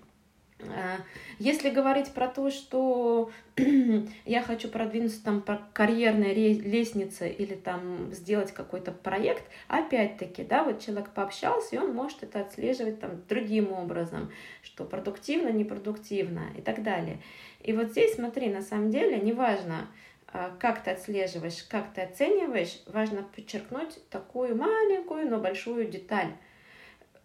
А, 0.61 1.01
если 1.39 1.71
говорить 1.71 2.13
про 2.13 2.29
то, 2.29 2.51
что 2.51 3.31
я 4.25 4.43
хочу 4.43 4.69
продвинуться 4.69 5.23
там 5.23 5.43
по 5.43 5.61
карьерной 5.73 6.35
лестнице 6.35 7.29
или 7.29 7.55
там 7.55 8.13
сделать 8.13 8.53
какой-то 8.53 8.93
проект, 8.93 9.45
опять-таки, 9.69 10.45
да, 10.45 10.65
вот 10.65 10.81
человек 10.81 11.11
пообщался, 11.11 11.77
и 11.77 11.79
он 11.79 11.95
может 11.95 12.23
это 12.23 12.41
отслеживать 12.41 13.01
там 13.01 13.23
другим 13.29 13.73
образом, 13.73 14.31
что 14.63 14.85
продуктивно, 14.85 15.51
непродуктивно 15.51 16.47
и 16.57 16.63
так 16.63 16.83
далее. 16.83 17.21
И 17.61 17.73
вот 17.73 17.91
здесь, 17.91 18.15
смотри, 18.15 18.49
на 18.49 18.63
самом 18.63 18.91
деле, 18.91 19.19
неважно, 19.21 19.89
а, 20.29 20.57
как 20.59 20.83
ты 20.83 20.91
отслеживаешь, 20.91 21.63
как 21.65 21.93
ты 21.93 22.01
оцениваешь, 22.01 22.83
важно 22.87 23.23
подчеркнуть 23.23 23.99
такую 24.11 24.57
маленькую, 24.57 25.29
но 25.29 25.39
большую 25.39 25.89
деталь. 25.89 26.33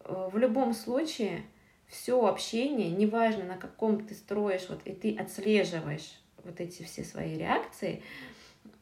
Э, 0.03 0.29
в 0.31 0.37
любом 0.37 0.73
случае, 0.73 1.43
все 1.91 2.25
общение, 2.25 2.89
неважно 2.89 3.43
на 3.43 3.57
каком 3.57 4.07
ты 4.07 4.15
строишь, 4.15 4.67
вот 4.69 4.79
и 4.85 4.93
ты 4.93 5.15
отслеживаешь 5.15 6.19
вот 6.43 6.59
эти 6.61 6.83
все 6.83 7.03
свои 7.03 7.37
реакции, 7.37 8.01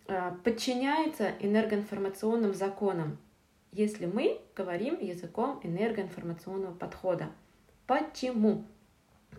а, 0.07 0.37
подчиняется 0.43 1.33
энергоинформационным 1.39 2.53
законам, 2.53 3.17
если 3.71 4.05
мы 4.05 4.39
говорим 4.55 4.99
языком 4.99 5.59
энергоинформационного 5.63 6.75
подхода. 6.75 7.29
Почему? 7.87 8.63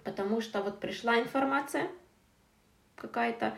Потому 0.03 0.41
что 0.41 0.63
вот 0.63 0.81
пришла 0.81 1.21
информация 1.21 1.89
какая-то 2.97 3.57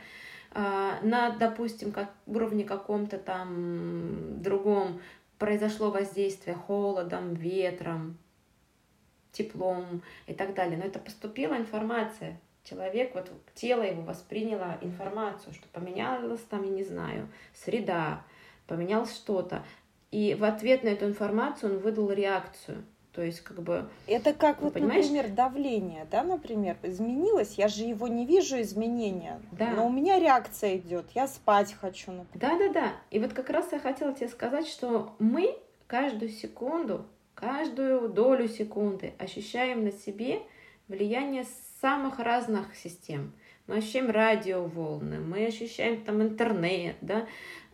а, 0.50 1.00
на, 1.02 1.31
допустим, 1.31 1.90
как 1.90 2.12
уровне 2.26 2.64
каком-то 2.64 3.16
там 3.16 4.42
другом 4.42 5.00
произошло 5.38 5.90
воздействие 5.90 6.54
холодом, 6.54 7.33
ветром, 7.33 8.19
теплом 9.32 10.02
и 10.26 10.34
так 10.34 10.54
далее. 10.54 10.78
Но 10.78 10.84
это 10.84 10.98
поступила 10.98 11.56
информация. 11.56 12.38
Человек, 12.64 13.14
вот 13.14 13.30
тело 13.54 13.82
его 13.82 14.02
восприняло 14.02 14.78
информацию, 14.82 15.52
что 15.52 15.66
поменялась 15.68 16.40
там, 16.48 16.62
я 16.62 16.70
не 16.70 16.84
знаю, 16.84 17.28
среда, 17.54 18.22
поменялось 18.68 19.14
что-то. 19.14 19.64
И 20.12 20.36
в 20.38 20.44
ответ 20.44 20.84
на 20.84 20.88
эту 20.88 21.06
информацию 21.06 21.74
он 21.74 21.78
выдал 21.80 22.12
реакцию. 22.12 22.84
То 23.12 23.20
есть, 23.20 23.40
как 23.40 23.60
бы... 23.62 23.88
Это 24.06 24.32
как, 24.32 24.62
вот, 24.62 24.72
понимаешь? 24.72 25.04
например, 25.04 25.28
давление, 25.30 26.06
да, 26.10 26.22
например, 26.22 26.78
изменилось, 26.82 27.54
я 27.56 27.68
же 27.68 27.84
его 27.84 28.08
не 28.08 28.24
вижу 28.24 28.58
изменения, 28.62 29.42
да. 29.52 29.72
но 29.72 29.86
у 29.86 29.90
меня 29.90 30.18
реакция 30.18 30.78
идет, 30.78 31.04
я 31.14 31.28
спать 31.28 31.74
хочу, 31.74 32.10
например. 32.10 32.58
Да-да-да, 32.72 32.92
и 33.10 33.18
вот 33.18 33.34
как 33.34 33.50
раз 33.50 33.70
я 33.72 33.80
хотела 33.80 34.14
тебе 34.14 34.28
сказать, 34.28 34.66
что 34.66 35.14
мы 35.18 35.58
каждую 35.88 36.30
секунду 36.30 37.04
каждую 37.42 38.08
долю 38.08 38.46
секунды 38.46 39.14
ощущаем 39.18 39.82
на 39.82 39.90
себе 39.90 40.42
влияние 40.87 41.44
самых 41.80 42.20
разных 42.20 42.76
систем. 42.76 43.32
Мы 43.66 43.78
ощущаем 43.78 44.11
радиоволны, 44.11 45.18
мы 45.18 45.46
ощущаем 45.46 46.04
там 46.04 46.22
интернет, 46.22 46.94
да, 47.00 47.26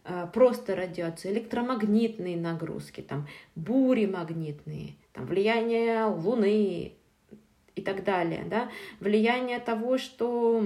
а, 0.04 0.26
просто 0.26 0.74
радиацию, 0.74 1.34
электромагнитные 1.34 2.38
нагрузки, 2.38 3.02
там, 3.02 3.28
бури 3.56 4.06
магнитные, 4.06 4.94
там, 5.12 5.26
влияние 5.26 6.06
Луны 6.06 6.94
и 7.74 7.82
так 7.82 8.04
далее, 8.04 8.44
да, 8.46 8.70
влияние 9.00 9.58
того, 9.58 9.98
что 9.98 10.64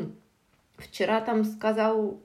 вчера 0.76 1.21
там 1.21 1.42
сказал 1.42 2.21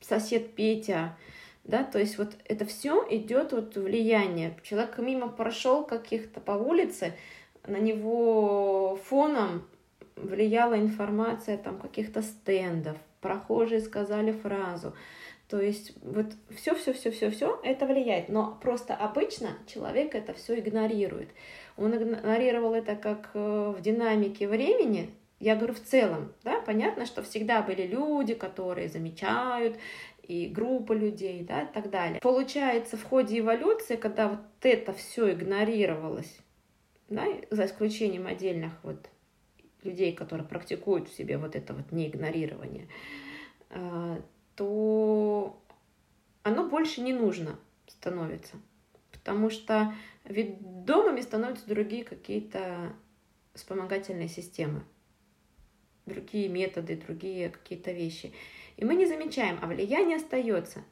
сосед 0.00 0.54
Петя, 0.54 1.16
да, 1.64 1.84
то 1.84 1.98
есть 1.98 2.18
вот 2.18 2.32
это 2.44 2.64
все 2.64 3.06
идет 3.10 3.52
вот 3.52 3.76
влияние. 3.76 4.56
Человек 4.62 4.98
мимо 4.98 5.28
прошел 5.28 5.84
каких-то 5.84 6.40
по 6.40 6.52
улице, 6.52 7.14
на 7.66 7.76
него 7.76 8.98
фоном 9.04 9.66
влияла 10.16 10.78
информация 10.78 11.58
там 11.58 11.78
каких-то 11.78 12.22
стендов, 12.22 12.96
прохожие 13.20 13.80
сказали 13.80 14.32
фразу. 14.32 14.94
То 15.48 15.60
есть 15.60 15.92
вот 16.02 16.26
все, 16.54 16.76
все, 16.76 16.92
все, 16.92 17.10
все, 17.10 17.30
все 17.30 17.60
это 17.64 17.84
влияет. 17.86 18.28
Но 18.28 18.56
просто 18.62 18.94
обычно 18.94 19.50
человек 19.66 20.14
это 20.14 20.32
все 20.32 20.58
игнорирует. 20.58 21.28
Он 21.76 21.96
игнорировал 21.96 22.72
это 22.74 22.94
как 22.94 23.30
э, 23.34 23.74
в 23.76 23.80
динамике 23.80 24.46
времени, 24.46 25.10
Я 25.40 25.56
говорю 25.56 25.74
в 25.74 25.80
целом, 25.80 26.32
да, 26.44 26.60
понятно, 26.60 27.06
что 27.06 27.22
всегда 27.22 27.62
были 27.62 27.86
люди, 27.86 28.34
которые 28.34 28.88
замечают, 28.88 29.76
и 30.30 30.46
группа 30.46 30.92
людей, 30.92 31.42
да, 31.42 31.62
и 31.62 31.72
так 31.72 31.90
далее. 31.90 32.20
Получается, 32.20 32.96
в 32.96 33.02
ходе 33.02 33.40
эволюции, 33.40 33.96
когда 33.96 34.28
вот 34.28 34.38
это 34.62 34.92
все 34.92 35.32
игнорировалось, 35.32 36.38
да, 37.08 37.26
за 37.50 37.66
исключением 37.66 38.28
отдельных 38.28 38.72
вот 38.84 39.10
людей, 39.82 40.12
которые 40.12 40.46
практикуют 40.46 41.08
в 41.08 41.16
себе 41.16 41.36
вот 41.36 41.56
это 41.56 41.74
вот 41.74 41.90
неигнорирование, 41.90 42.86
а, 43.70 44.22
то 44.54 45.60
оно 46.44 46.68
больше 46.68 47.00
не 47.00 47.12
нужно 47.12 47.58
становится. 47.88 48.54
Потому 49.10 49.50
что 49.50 49.92
ведомыми 50.24 51.22
становятся 51.22 51.66
другие 51.66 52.04
какие-то 52.04 52.92
вспомогательные 53.54 54.28
системы, 54.28 54.84
другие 56.06 56.48
методы, 56.48 56.96
другие 56.96 57.50
какие-то 57.50 57.92
вещи. 57.92 58.32
И 58.76 58.84
мы 58.84 58.94
не 58.94 59.06
замечаем, 59.06 59.58
а 59.62 59.66
влияние 59.66 60.16
остается. 60.16 60.82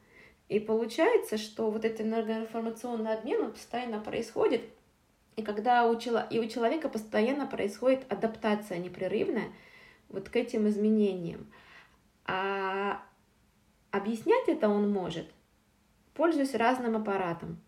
И 0.47 0.59
получается, 0.59 1.37
что 1.37 1.69
вот 1.69 1.85
этот 1.85 2.01
энергоинформационный 2.01 3.13
обмен 3.13 3.41
он 3.43 3.51
постоянно 3.51 3.99
происходит, 3.99 4.61
и 5.35 5.41
когда 5.41 5.87
у, 5.87 5.97
чело... 5.97 6.21
и 6.29 6.39
у 6.39 6.47
человека 6.47 6.89
постоянно 6.89 7.47
происходит 7.47 8.11
адаптация 8.11 8.77
непрерывная 8.77 9.53
вот 10.09 10.27
к 10.27 10.35
этим 10.35 10.67
изменениям. 10.67 11.49
А 12.25 13.01
объяснять 13.91 14.47
это 14.49 14.67
он 14.67 14.91
может, 14.91 15.29
пользуясь 16.13 16.55
разным 16.55 16.97
аппаратом. 16.97 17.61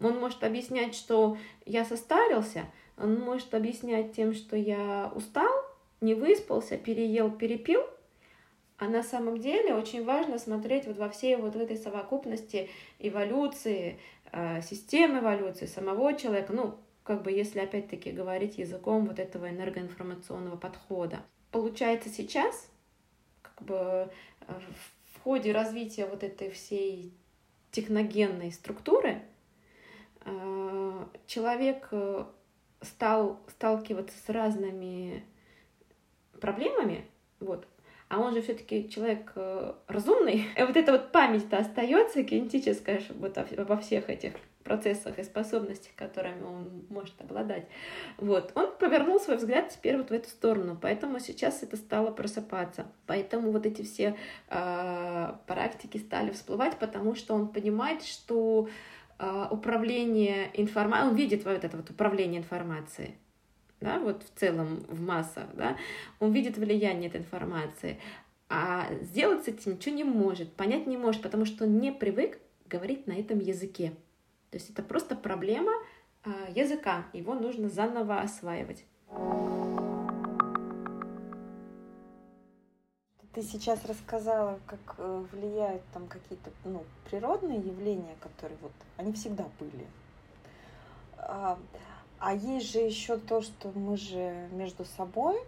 Он 0.00 0.20
может 0.20 0.44
объяснять, 0.44 0.94
что 0.94 1.36
я 1.66 1.84
состарился, 1.84 2.66
он 2.96 3.18
может 3.18 3.52
объяснять 3.54 4.12
тем, 4.12 4.32
что 4.32 4.56
я 4.56 5.10
устал, 5.14 5.63
не 6.00 6.14
выспался, 6.14 6.76
переел, 6.76 7.30
перепил, 7.30 7.82
а 8.76 8.88
на 8.88 9.02
самом 9.02 9.38
деле 9.38 9.74
очень 9.74 10.04
важно 10.04 10.38
смотреть 10.38 10.86
вот 10.86 10.98
во 10.98 11.08
всей 11.08 11.36
вот 11.36 11.54
этой 11.56 11.76
совокупности 11.76 12.68
эволюции, 12.98 13.98
э, 14.32 14.62
системы 14.62 15.20
эволюции 15.20 15.66
самого 15.66 16.14
человека, 16.14 16.52
ну, 16.52 16.78
как 17.04 17.22
бы 17.22 17.30
если 17.30 17.60
опять-таки 17.60 18.10
говорить 18.10 18.58
языком 18.58 19.06
вот 19.06 19.18
этого 19.18 19.48
энергоинформационного 19.48 20.56
подхода. 20.56 21.22
Получается 21.52 22.08
сейчас, 22.08 22.68
как 23.42 23.62
бы 23.62 23.76
э, 23.76 24.52
в 25.14 25.20
ходе 25.22 25.52
развития 25.52 26.06
вот 26.06 26.24
этой 26.24 26.50
всей 26.50 27.12
техногенной 27.70 28.50
структуры 28.50 29.22
э, 30.24 31.04
человек 31.26 31.90
стал 32.82 33.40
сталкиваться 33.48 34.16
с 34.26 34.28
разными 34.28 35.24
проблемами, 36.40 37.06
вот, 37.40 37.66
а 38.08 38.20
он 38.20 38.34
же 38.34 38.42
все-таки 38.42 38.88
человек 38.88 39.32
э, 39.34 39.72
разумный. 39.88 40.46
И 40.56 40.62
вот 40.62 40.76
эта 40.76 40.92
вот 40.92 41.10
память-то 41.10 41.58
остается 41.58 42.22
генетическая 42.22 43.02
вот 43.18 43.36
во 43.56 43.76
всех 43.76 44.10
этих 44.10 44.34
процессах 44.62 45.18
и 45.18 45.24
способностях, 45.24 45.92
которыми 45.94 46.42
он 46.42 46.86
может 46.88 47.20
обладать. 47.20 47.66
Вот. 48.16 48.50
Он 48.54 48.72
повернул 48.78 49.20
свой 49.20 49.36
взгляд 49.36 49.68
теперь 49.68 49.96
вот 49.96 50.08
в 50.08 50.12
эту 50.12 50.28
сторону, 50.28 50.78
поэтому 50.80 51.18
сейчас 51.20 51.62
это 51.62 51.76
стало 51.76 52.10
просыпаться. 52.10 52.86
Поэтому 53.06 53.52
вот 53.52 53.66
эти 53.66 53.82
все 53.82 54.16
э, 54.48 55.32
практики 55.46 55.98
стали 55.98 56.30
всплывать, 56.30 56.78
потому 56.78 57.14
что 57.14 57.34
он 57.34 57.48
понимает, 57.48 58.02
что 58.02 58.68
э, 59.18 59.46
управление 59.50 60.50
информацией, 60.54 61.10
он 61.10 61.16
видит 61.16 61.44
вот 61.44 61.64
это 61.64 61.76
вот 61.76 61.90
управление 61.90 62.40
информацией, 62.40 63.16
да, 63.84 63.98
вот 63.98 64.22
в 64.22 64.38
целом 64.38 64.84
в 64.88 65.00
массах, 65.00 65.46
да, 65.54 65.76
он 66.18 66.32
видит 66.32 66.56
влияние 66.56 67.08
этой 67.08 67.20
информации, 67.20 68.00
а 68.48 68.88
сделать 69.02 69.44
с 69.44 69.48
этим 69.48 69.72
ничего 69.72 69.94
не 69.94 70.04
может, 70.04 70.52
понять 70.54 70.86
не 70.86 70.96
может, 70.96 71.22
потому 71.22 71.44
что 71.44 71.64
он 71.64 71.78
не 71.78 71.92
привык 71.92 72.38
говорить 72.66 73.06
на 73.06 73.12
этом 73.12 73.38
языке. 73.38 73.92
То 74.50 74.56
есть 74.56 74.70
это 74.70 74.82
просто 74.82 75.16
проблема 75.16 75.72
а, 76.24 76.30
языка, 76.54 77.04
его 77.12 77.34
нужно 77.34 77.68
заново 77.68 78.20
осваивать. 78.20 78.84
Ты 83.34 83.42
сейчас 83.42 83.84
рассказала, 83.84 84.60
как 84.64 84.94
э, 84.96 85.24
влияют 85.32 85.82
там 85.92 86.06
какие-то 86.06 86.50
ну, 86.64 86.84
природные 87.10 87.58
явления, 87.58 88.14
которые 88.20 88.56
вот 88.62 88.72
они 88.96 89.12
всегда 89.12 89.44
были. 89.58 89.86
А, 92.26 92.32
есть 92.32 92.72
же 92.72 92.78
еще 92.78 93.18
то, 93.18 93.42
что 93.42 93.70
мы 93.74 93.98
же 93.98 94.48
между 94.52 94.86
собой, 94.86 95.38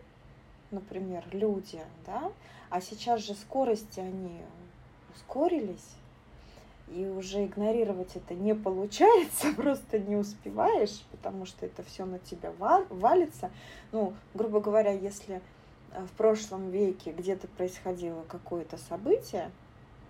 например, 0.71 1.25
люди, 1.33 1.81
да, 2.05 2.31
а 2.69 2.83
сейчас 2.83 3.23
же 3.23 3.33
скорости, 3.33 3.99
они 3.99 4.43
ускорились, 5.15 5.95
и 6.89 7.07
уже 7.07 7.47
игнорировать 7.47 8.15
это 8.15 8.35
не 8.35 8.55
получается, 8.55 9.53
просто 9.57 9.99
не 9.99 10.17
успеваешь, 10.17 11.03
потому 11.13 11.47
что 11.47 11.65
это 11.65 11.83
все 11.83 12.05
на 12.05 12.19
тебя 12.19 12.53
валится. 12.91 13.51
Ну, 13.91 14.13
грубо 14.35 14.61
говоря, 14.61 14.93
если 14.93 15.41
э, 15.93 16.05
в 16.05 16.11
прошлом 16.19 16.69
веке 16.69 17.11
где-то 17.13 17.49
происходило 17.49 18.23
какое-то 18.29 18.77
событие, 18.77 19.51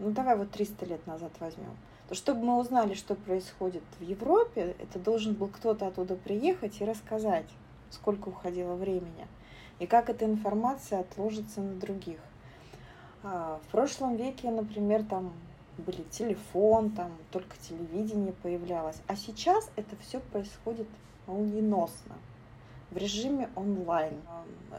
ну 0.01 0.11
давай 0.11 0.37
вот 0.37 0.51
300 0.51 0.85
лет 0.87 1.07
назад 1.07 1.31
возьмем, 1.39 1.77
то 2.09 2.15
чтобы 2.15 2.45
мы 2.45 2.59
узнали, 2.59 2.95
что 2.95 3.15
происходит 3.15 3.83
в 3.99 4.03
Европе, 4.03 4.77
это 4.79 4.99
должен 4.99 5.35
был 5.35 5.49
кто-то 5.49 5.89
оттуда 5.89 6.15
приехать 6.15 6.81
и 6.81 6.85
рассказать, 6.85 7.47
сколько 7.91 8.29
уходило 8.29 8.75
времени, 8.75 9.27
и 9.79 9.87
как 9.87 10.09
эта 10.09 10.25
информация 10.25 11.01
отложится 11.01 11.61
на 11.61 11.75
других. 11.75 12.21
А, 13.23 13.61
в 13.67 13.73
прошлом 13.73 14.17
веке, 14.17 14.51
например, 14.51 15.05
там 15.05 15.33
были 15.79 16.03
телефон, 16.11 16.91
там 16.91 17.11
только 17.33 17.57
телевидение 17.59 18.33
появлялось, 18.33 19.03
а 19.09 19.17
сейчас 19.17 19.69
это 19.77 19.97
все 19.97 20.21
происходит 20.21 20.87
молниеносно 21.27 22.15
в 22.91 22.97
режиме 22.97 23.51
онлайн. 23.57 24.15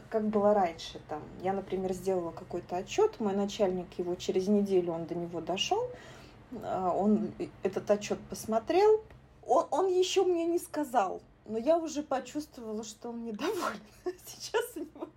Как 0.08 0.26
было 0.26 0.54
раньше, 0.54 0.98
там, 1.08 1.20
я, 1.42 1.52
например, 1.52 1.92
сделала 1.92 2.30
какой-то 2.30 2.76
отчет, 2.76 3.20
мой 3.20 3.34
начальник 3.34 3.86
его 3.98 4.14
через 4.14 4.48
неделю, 4.48 4.92
он 4.92 5.04
до 5.04 5.14
него 5.14 5.40
дошел, 5.40 5.90
он 6.52 7.32
этот 7.62 7.90
отчет 7.90 8.18
посмотрел, 8.30 9.02
он, 9.46 9.66
он 9.70 9.86
еще 9.86 10.24
мне 10.24 10.46
не 10.46 10.58
сказал, 10.58 11.22
но 11.46 11.58
я 11.58 11.78
уже 11.78 12.02
почувствовала, 12.02 12.84
что 12.84 13.10
он 13.10 13.24
недоволен. 13.24 13.80
Сейчас 14.26 14.64
у 14.76 14.80
него 14.80 15.08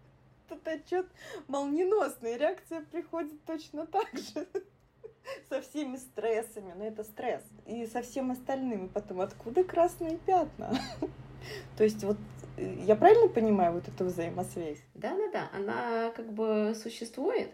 этот 0.50 0.67
отчет 0.67 1.08
молниеносный, 1.48 2.38
реакция 2.38 2.82
приходит 2.82 3.44
точно 3.46 3.86
так 3.86 4.08
же 4.13 4.48
со 5.50 5.62
всеми 5.62 5.98
стрессами, 5.98 6.74
но 6.76 6.86
это 6.86 7.04
стресс, 7.04 7.44
и 7.65 7.86
со 7.88 8.02
всем 8.02 8.32
остальным. 8.32 8.86
И 8.86 8.89
потом, 8.89 9.22
откуда 9.22 9.63
красные 9.63 10.17
пятна? 10.17 10.74
То 11.78 11.84
есть 11.84 12.04
вот 12.04 12.17
э, 12.58 12.76
я 12.86 12.96
правильно 12.96 13.28
понимаю 13.28 13.74
вот 13.74 13.88
эту 13.88 14.06
взаимосвязь? 14.06 14.82
Да-да-да, 14.94 15.50
она 15.54 16.12
как 16.12 16.32
бы 16.32 16.76
существует, 16.82 17.52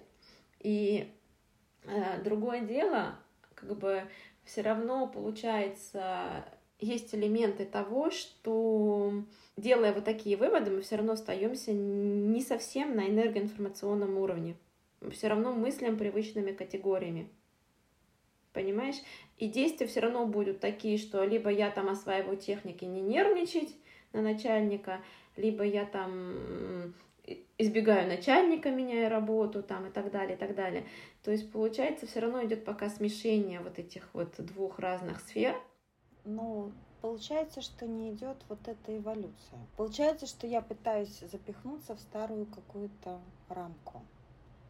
и 0.60 1.14
э, 1.86 2.22
другое 2.24 2.62
дело, 2.62 3.16
как 3.58 3.78
бы 3.78 4.04
все 4.44 4.62
равно 4.62 5.08
получается 5.08 6.46
есть 6.80 7.14
элементы 7.16 7.66
того, 7.66 8.12
что 8.12 9.24
делая 9.58 9.94
вот 9.94 10.06
такие 10.06 10.38
выводы, 10.38 10.72
мы 10.72 10.82
все 10.82 10.98
равно 10.98 11.14
остаемся 11.14 11.74
не 11.74 12.42
совсем 12.42 12.96
на 12.96 13.08
энергоинформационном 13.08 14.18
уровне. 14.18 14.56
Мы 15.02 15.12
все 15.12 15.28
равно 15.28 15.54
мыслим 15.54 15.98
привычными 15.98 16.52
категориями. 16.52 17.30
Понимаешь? 18.54 18.98
И 19.38 19.48
действия 19.48 19.88
все 19.88 20.02
равно 20.02 20.26
будут 20.26 20.60
такие, 20.60 20.98
что 20.98 21.24
либо 21.24 21.50
я 21.50 21.72
там 21.72 21.90
осваиваю 21.90 22.38
техники 22.38 22.86
не 22.86 23.02
нервничать 23.02 23.76
на 24.14 24.22
начальника, 24.22 25.02
либо 25.36 25.64
я 25.64 25.86
там 25.86 26.94
избегаю 27.58 28.08
начальника, 28.08 28.70
меняя 28.70 29.10
работу 29.10 29.64
там 29.64 29.88
и 29.88 29.90
так 29.90 30.12
далее, 30.12 30.36
и 30.36 30.40
так 30.40 30.56
далее. 30.56 30.86
То 31.24 31.32
есть 31.32 31.52
получается 31.52 32.08
все 32.08 32.20
равно 32.20 32.44
идет 32.46 32.66
пока 32.66 32.90
смешение 32.90 33.60
вот 33.60 33.80
этих 33.80 34.08
вот 34.14 34.36
двух 34.38 34.80
разных 34.80 35.20
сфер. 35.22 35.56
Ну, 36.24 36.72
получается, 37.02 37.62
что 37.62 37.88
не 37.88 38.12
идет 38.12 38.38
вот 38.50 38.68
эта 38.68 38.98
эволюция. 38.98 39.60
Получается, 39.76 40.28
что 40.28 40.46
я 40.46 40.62
пытаюсь 40.62 41.20
запихнуться 41.20 41.96
в 41.96 42.00
старую 42.00 42.46
какую-то 42.46 43.20
рамку. 43.50 44.04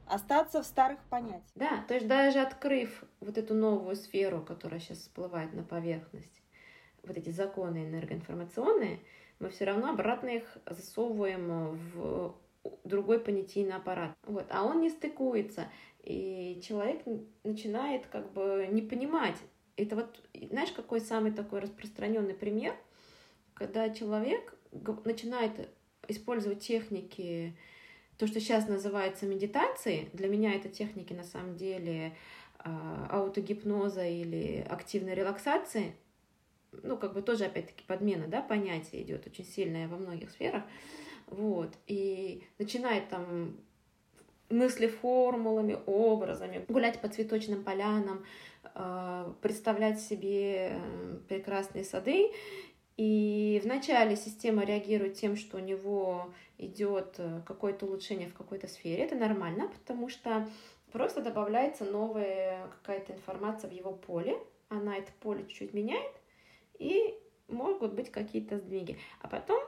Остаться 0.05 0.61
в 0.61 0.65
старых 0.65 0.99
понятиях. 1.09 1.43
Да, 1.55 1.83
то 1.87 1.93
есть 1.93 2.07
даже 2.07 2.39
открыв 2.39 3.03
вот 3.19 3.37
эту 3.37 3.53
новую 3.53 3.97
сферу, 3.97 4.41
которая 4.41 4.79
сейчас 4.79 4.99
всплывает 4.99 5.53
на 5.53 5.63
поверхность, 5.63 6.41
вот 7.03 7.17
эти 7.17 7.29
законы 7.29 7.85
энергоинформационные, 7.85 8.99
мы 9.39 9.49
все 9.49 9.65
равно 9.65 9.89
обратно 9.89 10.29
их 10.29 10.57
засовываем 10.65 11.77
в 11.93 12.35
другой 12.83 13.19
понятийный 13.19 13.75
аппарат. 13.75 14.15
Вот. 14.23 14.45
А 14.49 14.63
он 14.63 14.81
не 14.81 14.89
стыкуется, 14.89 15.67
и 16.03 16.61
человек 16.63 17.03
начинает 17.43 18.07
как 18.07 18.31
бы 18.33 18.67
не 18.71 18.81
понимать. 18.81 19.37
Это 19.75 19.95
вот, 19.95 20.21
знаешь, 20.49 20.71
какой 20.71 21.01
самый 21.01 21.31
такой 21.31 21.59
распространенный 21.59 22.33
пример, 22.33 22.75
когда 23.53 23.89
человек 23.89 24.55
начинает 25.05 25.69
использовать 26.07 26.61
техники 26.61 27.55
то, 28.17 28.25
что 28.25 28.39
сейчас 28.39 28.67
называется 28.67 29.25
медитацией, 29.25 30.09
для 30.13 30.27
меня 30.27 30.53
это 30.53 30.69
техники 30.69 31.13
на 31.13 31.23
самом 31.23 31.55
деле 31.55 32.15
а, 32.57 33.07
аутогипноза 33.11 34.07
или 34.07 34.65
активной 34.67 35.13
релаксации, 35.13 35.95
ну, 36.71 36.97
как 36.97 37.13
бы 37.13 37.21
тоже, 37.21 37.45
опять-таки, 37.45 37.83
подмена, 37.85 38.27
да, 38.27 38.41
понятия 38.41 39.01
идет 39.01 39.27
очень 39.27 39.45
сильная 39.45 39.87
во 39.87 39.97
многих 39.97 40.31
сферах, 40.31 40.63
вот, 41.27 41.73
и 41.87 42.43
начинает 42.57 43.09
там 43.09 43.57
мысли 44.49 44.87
формулами, 44.87 45.77
образами, 45.85 46.65
гулять 46.67 47.01
по 47.01 47.09
цветочным 47.09 47.63
полянам, 47.63 48.25
а, 48.73 49.33
представлять 49.41 49.99
себе 49.99 50.71
э, 50.71 51.19
прекрасные 51.27 51.83
сады. 51.83 52.31
И 52.95 53.61
вначале 53.63 54.15
система 54.15 54.63
реагирует 54.63 55.15
тем, 55.15 55.35
что 55.35 55.57
у 55.57 55.59
него 55.59 56.33
идет 56.57 57.15
э, 57.17 57.41
какое-то 57.45 57.85
улучшение 57.85 58.27
в 58.27 58.33
какой-то 58.33 58.67
сфере. 58.67 59.03
Это 59.03 59.15
нормально, 59.15 59.67
потому 59.67 60.09
что 60.09 60.47
просто 60.91 61.21
добавляется 61.21 61.85
новая 61.85 62.67
какая-то 62.67 63.13
информация 63.13 63.69
в 63.69 63.73
его 63.73 63.91
поле. 63.93 64.37
Она 64.69 64.97
это 64.97 65.11
поле 65.19 65.45
чуть-чуть 65.47 65.73
меняет, 65.73 66.11
и 66.79 67.13
могут 67.47 67.93
быть 67.93 68.11
какие-то 68.11 68.57
сдвиги. 68.57 68.97
А 69.21 69.27
потом 69.27 69.61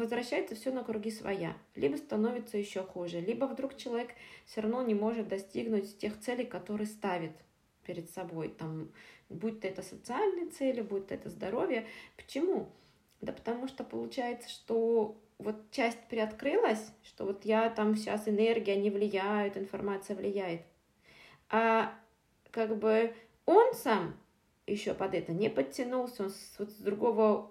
возвращается 0.00 0.54
все 0.54 0.72
на 0.72 0.82
круги 0.82 1.10
своя. 1.10 1.56
Либо 1.74 1.96
становится 1.96 2.58
еще 2.58 2.82
хуже, 2.82 3.20
либо 3.20 3.44
вдруг 3.44 3.76
человек 3.76 4.10
все 4.46 4.62
равно 4.62 4.82
не 4.82 4.94
может 4.94 5.28
достигнуть 5.28 5.98
тех 5.98 6.18
целей, 6.18 6.44
которые 6.44 6.86
ставит 6.86 7.32
перед 7.84 8.10
собой. 8.10 8.48
Там, 8.48 8.90
будь 9.28 9.60
то 9.60 9.68
это 9.68 9.82
социальные 9.82 10.50
цели, 10.50 10.80
будь 10.80 11.08
то 11.08 11.14
это 11.14 11.28
здоровье. 11.28 11.86
Почему? 12.16 12.70
Да 13.20 13.32
потому 13.32 13.68
что 13.68 13.84
получается, 13.84 14.48
что 14.48 15.16
вот 15.38 15.70
часть 15.70 16.00
приоткрылась, 16.08 16.92
что 17.02 17.24
вот 17.24 17.44
я 17.44 17.70
там 17.70 17.96
сейчас 17.96 18.28
энергия 18.28 18.76
не 18.76 18.90
влияет, 18.90 19.56
информация 19.56 20.16
влияет. 20.16 20.62
А 21.48 21.94
как 22.50 22.76
бы 22.78 23.14
он 23.46 23.74
сам 23.74 24.16
еще 24.66 24.94
под 24.94 25.14
это 25.14 25.32
не 25.32 25.48
подтянулся, 25.48 26.24
он 26.24 26.30
с, 26.30 26.56
вот 26.58 26.70
с 26.70 26.76
другого 26.76 27.50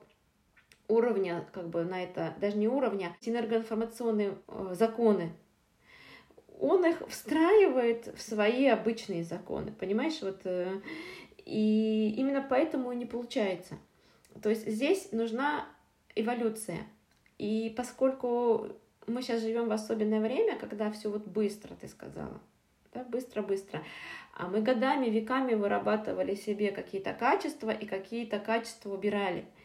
уровня, 0.89 1.45
как 1.53 1.69
бы 1.69 1.85
на 1.85 2.03
это, 2.03 2.33
даже 2.41 2.57
не 2.57 2.67
уровня, 2.67 3.15
энергоинформационные 3.21 4.37
э, 4.47 4.73
законы. 4.73 5.31
Он 6.59 6.85
их 6.85 7.07
встраивает 7.07 8.07
в 8.17 8.21
свои 8.21 8.65
обычные 8.67 9.23
законы, 9.23 9.71
понимаешь? 9.71 10.21
Вот, 10.21 10.41
э, 10.43 10.81
и 11.45 12.15
именно 12.17 12.45
поэтому 12.47 12.91
не 12.91 13.05
получается. 13.05 13.77
То 14.41 14.49
есть 14.49 14.67
здесь 14.67 15.11
нужна 15.11 15.65
эволюция. 16.15 16.79
И 17.37 17.73
поскольку 17.77 18.67
мы 19.07 19.21
сейчас 19.21 19.41
живем 19.41 19.69
в 19.69 19.71
особенное 19.71 20.19
время, 20.19 20.57
когда 20.57 20.91
все 20.91 21.09
вот 21.09 21.25
быстро, 21.25 21.75
ты 21.75 21.87
сказала, 21.87 22.41
да, 22.93 23.03
быстро-быстро, 23.03 23.83
а 24.35 24.47
мы 24.47 24.61
годами, 24.61 25.09
веками 25.09 25.53
вырабатывали 25.53 26.35
себе 26.35 26.71
какие-то 26.71 27.13
качества 27.13 27.69
и 27.69 27.85
какие-то 27.85 28.39
качества 28.39 28.91
убирали– 28.91 29.45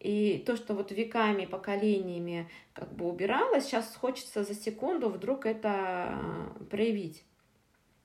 и 0.00 0.42
то, 0.46 0.56
что 0.56 0.74
вот 0.74 0.92
веками, 0.92 1.44
поколениями 1.44 2.48
как 2.72 2.92
бы 2.92 3.08
убиралось, 3.08 3.64
сейчас 3.64 3.96
хочется 3.96 4.44
за 4.44 4.54
секунду 4.54 5.08
вдруг 5.08 5.46
это 5.46 6.18
проявить. 6.70 7.24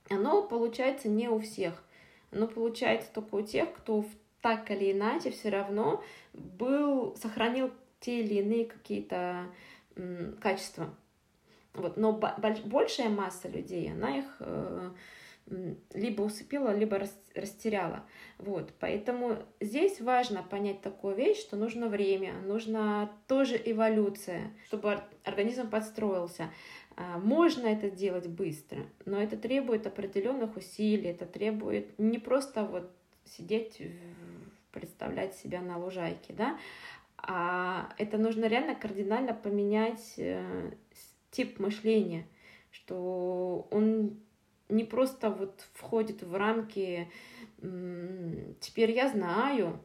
Оно 0.10 0.44
получается 0.44 1.08
не 1.08 1.30
у 1.30 1.40
всех. 1.40 1.84
Оно 2.32 2.48
получается 2.48 3.10
только 3.14 3.36
у 3.36 3.42
тех, 3.42 3.74
кто 3.74 4.06
так 4.42 4.70
или 4.72 4.92
иначе 4.92 5.32
все 5.32 5.50
равно 5.50 6.04
был, 6.34 7.16
сохранил 7.16 7.72
те 8.00 8.22
или 8.22 8.36
иные 8.36 8.66
какие-то 8.66 9.46
качества. 10.42 10.94
Вот. 11.74 11.98
Но 11.98 12.12
большая 12.66 13.10
масса 13.10 13.48
людей, 13.48 13.92
она 13.92 14.18
их 14.18 14.26
э, 14.40 14.90
либо 15.94 16.22
усыпила, 16.22 16.76
либо 16.76 17.00
растеряла. 17.36 18.06
Вот. 18.38 18.74
Поэтому 18.80 19.38
здесь 19.60 20.00
важно 20.00 20.44
понять 20.44 20.82
такую 20.82 21.16
вещь, 21.16 21.40
что 21.40 21.58
нужно 21.58 21.88
время, 21.88 22.34
нужна 22.46 23.12
тоже 23.28 23.62
эволюция, 23.64 24.52
чтобы 24.68 25.02
организм 25.24 25.70
подстроился. 25.70 26.50
А, 26.96 27.18
можно 27.18 27.68
это 27.68 27.90
делать 27.90 28.28
быстро, 28.28 28.86
но 29.06 29.22
это 29.22 29.36
требует 29.36 29.88
определенных 29.88 30.56
усилий, 30.58 31.10
это 31.10 31.26
требует 31.26 31.98
не 31.98 32.20
просто 32.20 32.66
вот 32.66 32.92
сидеть, 33.26 33.82
представлять 34.72 35.36
себя 35.36 35.62
на 35.62 35.78
лужайке, 35.78 36.34
да, 36.34 36.58
а 37.18 37.94
это 37.98 38.18
нужно 38.18 38.46
реально 38.46 38.76
кардинально 38.76 39.34
поменять 39.34 40.16
э, 40.18 40.72
тип 41.32 41.58
мышления, 41.60 42.28
что 42.70 43.68
он 43.72 44.20
не 44.70 44.84
просто 44.84 45.30
вот 45.30 45.66
входит 45.74 46.24
в 46.24 46.36
рамки 46.36 47.12
«теперь 48.60 48.92
я 48.92 49.10
знаю, 49.10 49.80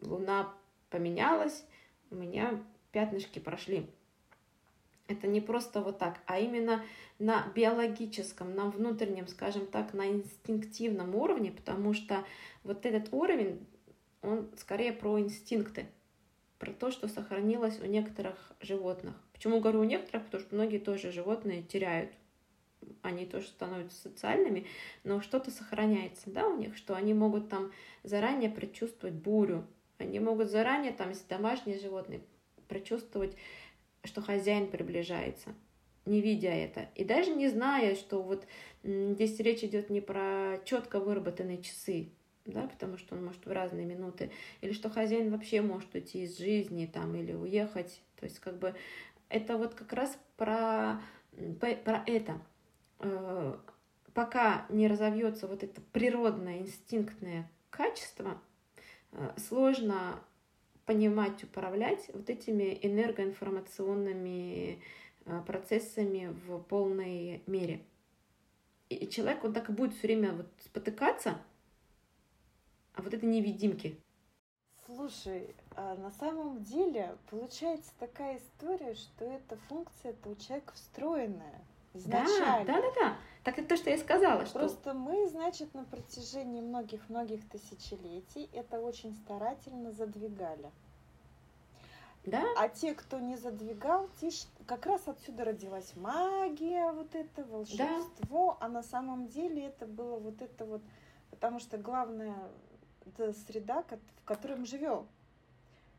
луна 0.00 0.54
поменялась, 0.90 1.64
у 2.10 2.16
меня 2.16 2.62
пятнышки 2.92 3.38
прошли». 3.38 3.86
Это 5.08 5.26
не 5.26 5.40
просто 5.40 5.80
вот 5.80 5.98
так, 5.98 6.20
а 6.26 6.38
именно 6.38 6.84
на 7.18 7.50
биологическом, 7.54 8.54
на 8.54 8.70
внутреннем, 8.70 9.26
скажем 9.26 9.66
так, 9.66 9.94
на 9.94 10.06
инстинктивном 10.06 11.14
уровне, 11.14 11.50
потому 11.50 11.94
что 11.94 12.24
вот 12.62 12.84
этот 12.84 13.12
уровень, 13.12 13.66
он 14.20 14.50
скорее 14.58 14.92
про 14.92 15.18
инстинкты, 15.18 15.86
про 16.58 16.72
то, 16.72 16.90
что 16.90 17.08
сохранилось 17.08 17.80
у 17.80 17.86
некоторых 17.86 18.52
животных. 18.60 19.14
Почему 19.32 19.60
говорю 19.60 19.80
у 19.80 19.84
некоторых? 19.84 20.26
Потому 20.26 20.42
что 20.42 20.54
многие 20.54 20.78
тоже 20.78 21.10
животные 21.10 21.62
теряют 21.62 22.10
они 23.02 23.26
тоже 23.26 23.48
становятся 23.48 24.00
социальными, 24.00 24.66
но 25.04 25.20
что-то 25.20 25.50
сохраняется, 25.50 26.30
да, 26.30 26.48
у 26.48 26.56
них, 26.56 26.76
что 26.76 26.94
они 26.94 27.14
могут 27.14 27.48
там 27.48 27.72
заранее 28.02 28.50
предчувствовать 28.50 29.14
бурю, 29.14 29.66
они 29.98 30.20
могут 30.20 30.50
заранее, 30.50 30.92
там, 30.92 31.10
если 31.10 31.26
домашние 31.28 31.78
животные, 31.78 32.20
предчувствовать, 32.68 33.36
что 34.04 34.20
хозяин 34.20 34.70
приближается, 34.70 35.54
не 36.06 36.20
видя 36.20 36.50
это. 36.50 36.88
И 36.94 37.04
даже 37.04 37.30
не 37.30 37.48
зная, 37.48 37.94
что 37.96 38.22
вот 38.22 38.46
здесь 38.84 39.38
речь 39.40 39.64
идет 39.64 39.90
не 39.90 40.00
про 40.00 40.58
четко 40.64 41.00
выработанные 41.00 41.62
часы, 41.62 42.10
да, 42.44 42.66
потому 42.66 42.96
что 42.96 43.14
он 43.14 43.24
может 43.24 43.44
в 43.44 43.50
разные 43.50 43.86
минуты, 43.86 44.30
или 44.60 44.72
что 44.72 44.88
хозяин 44.90 45.30
вообще 45.30 45.60
может 45.60 45.94
уйти 45.94 46.22
из 46.22 46.38
жизни 46.38 46.86
там 46.86 47.14
или 47.14 47.32
уехать. 47.32 48.00
То 48.18 48.24
есть 48.24 48.38
как 48.38 48.58
бы 48.58 48.74
это 49.28 49.56
вот 49.56 49.74
как 49.74 49.92
раз 49.92 50.18
про, 50.36 51.00
про 51.60 52.02
это. 52.06 52.40
Э, 53.00 53.56
пока 54.14 54.66
не 54.68 54.88
разовьется 54.88 55.46
вот 55.46 55.62
это 55.62 55.80
природное 55.92 56.58
инстинктное 56.58 57.50
качество, 57.70 58.40
э, 59.12 59.32
сложно 59.36 60.20
понимать, 60.86 61.44
управлять 61.44 62.10
вот 62.14 62.30
этими 62.30 62.78
энергоинформационными 62.82 64.82
э, 65.24 65.42
процессами 65.46 66.34
в 66.46 66.58
полной 66.60 67.42
мере. 67.46 67.84
И 68.88 69.06
человек, 69.06 69.44
он 69.44 69.52
так 69.52 69.68
и 69.68 69.72
будет 69.72 69.94
все 69.94 70.06
время 70.06 70.32
вот 70.32 70.46
спотыкаться, 70.64 71.38
а 72.94 73.02
вот 73.02 73.12
это 73.12 73.26
невидимки. 73.26 74.00
Слушай, 74.86 75.54
а 75.76 75.94
на 75.96 76.10
самом 76.12 76.64
деле 76.64 77.18
получается 77.30 77.92
такая 77.98 78.38
история, 78.38 78.94
что 78.94 79.26
эта 79.26 79.58
функция 79.68 80.12
это 80.12 80.30
у 80.30 80.36
человека 80.36 80.72
встроенная 80.74 81.60
изначально. 81.98 82.64
Да, 82.64 82.72
да, 82.72 82.80
да, 82.80 83.00
да. 83.00 83.16
Так 83.44 83.58
это 83.58 83.68
то, 83.68 83.76
что 83.76 83.90
я 83.90 83.98
сказала. 83.98 84.44
Что... 84.46 84.58
Просто 84.58 84.94
мы, 84.94 85.28
значит, 85.28 85.72
на 85.74 85.84
протяжении 85.84 86.60
многих-многих 86.60 87.48
тысячелетий 87.48 88.50
это 88.52 88.80
очень 88.80 89.14
старательно 89.14 89.92
задвигали. 89.92 90.70
Да? 92.24 92.44
А 92.56 92.68
те, 92.68 92.94
кто 92.94 93.18
не 93.20 93.36
задвигал, 93.36 94.08
те, 94.20 94.30
как 94.66 94.84
раз 94.86 95.06
отсюда 95.06 95.44
родилась 95.44 95.94
магия, 95.96 96.92
вот 96.92 97.14
это 97.14 97.44
волшебство, 97.44 98.58
да. 98.60 98.66
а 98.66 98.68
на 98.68 98.82
самом 98.82 99.28
деле 99.28 99.66
это 99.66 99.86
было 99.86 100.18
вот 100.18 100.42
это 100.42 100.66
вот, 100.66 100.82
потому 101.30 101.58
что 101.58 101.78
главная 101.78 102.36
это 103.06 103.32
среда, 103.46 103.82
в 103.82 104.24
которой 104.24 104.58
мы 104.58 104.66
живем 104.66 105.06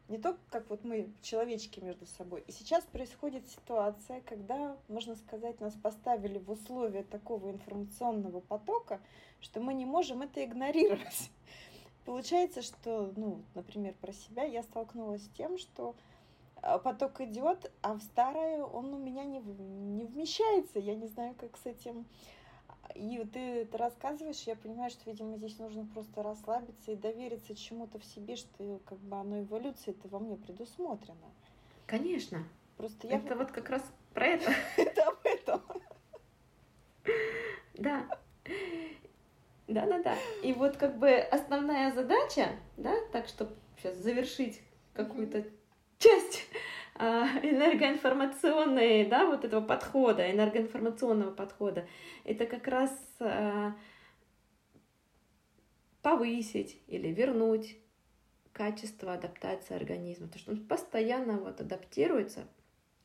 не 0.10 0.18
то, 0.18 0.36
как 0.50 0.70
вот 0.70 0.84
мы, 0.84 1.10
человечки 1.22 1.80
между 1.80 2.06
собой. 2.06 2.44
И 2.48 2.52
сейчас 2.52 2.84
происходит 2.86 3.48
ситуация, 3.48 4.22
когда, 4.22 4.76
можно 4.88 5.16
сказать, 5.16 5.62
нас 5.62 5.76
поставили 5.76 6.40
в 6.40 6.50
условия 6.50 7.04
такого 7.04 7.52
информационного 7.52 8.40
потока, 8.42 9.00
что 9.40 9.62
мы 9.62 9.74
не 9.74 9.86
можем 9.86 10.24
это 10.24 10.44
игнорировать. 10.44 11.30
Получается, 12.06 12.64
что, 12.64 13.14
ну, 13.16 13.44
например, 13.54 13.94
про 14.02 14.12
себя 14.12 14.44
я 14.44 14.64
столкнулась 14.64 15.24
с 15.24 15.30
тем, 15.38 15.60
что 15.60 15.96
а, 16.62 16.80
поток 16.80 17.22
идет, 17.22 17.72
а 17.84 17.94
в 17.94 18.02
старое 18.02 18.64
он 18.64 18.94
у 18.94 18.98
меня 18.98 19.24
не, 19.24 19.40
не 19.40 20.06
вмещается. 20.06 20.80
Я 20.80 20.96
не 20.96 21.08
знаю, 21.08 21.36
как 21.40 21.56
с 21.58 21.68
этим 21.68 22.06
и 22.96 23.18
вот 23.20 23.32
ты 23.32 23.40
это 23.40 23.78
рассказываешь, 23.78 24.42
я 24.44 24.56
понимаю, 24.56 24.90
что, 24.90 25.10
видимо, 25.10 25.38
здесь 25.38 25.58
нужно 25.60 25.86
просто 25.86 26.24
расслабиться 26.24 26.92
и 26.92 26.96
довериться 26.96 27.56
чему-то 27.56 28.00
в 28.00 28.06
себе, 28.06 28.36
что 28.36 28.80
как 28.86 28.98
бы 29.00 29.16
оно 29.18 29.42
эволюция, 29.42 29.94
это 29.94 30.08
во 30.08 30.20
мне 30.20 30.36
предусмотрено. 30.36 31.18
Конечно. 31.86 32.44
Просто 32.78 33.08
я... 33.08 33.18
Это 33.18 33.36
вот 33.36 33.52
как 33.52 33.70
раз 33.70 33.84
про 34.14 34.28
это. 34.28 34.52
Это 34.78 35.04
об 35.04 35.18
этом. 35.24 35.62
Да. 37.76 38.20
Да, 39.68 39.86
да, 39.86 40.02
да. 40.02 40.18
И 40.44 40.54
вот 40.54 40.78
как 40.78 40.98
бы 40.98 41.16
основная 41.16 41.92
задача, 41.92 42.50
да, 42.76 42.96
так 43.12 43.28
чтобы 43.28 43.56
сейчас 43.78 43.96
завершить 43.98 44.62
какую-то 44.94 45.46
часть 46.00 46.49
энергоинформационной, 47.00 49.06
да, 49.06 49.26
вот 49.26 49.46
этого 49.46 49.62
подхода, 49.62 50.30
энергоинформационного 50.30 51.32
подхода, 51.32 51.88
это 52.26 52.46
как 52.46 52.68
раз 52.68 52.92
а, 53.20 53.74
повысить 56.02 56.82
или 56.88 57.08
вернуть 57.08 57.78
качество 58.52 59.14
адаптации 59.14 59.76
организма, 59.76 60.28
потому 60.28 60.42
что 60.42 60.52
он 60.52 60.68
постоянно 60.68 61.38
вот 61.38 61.62
адаптируется, 61.62 62.46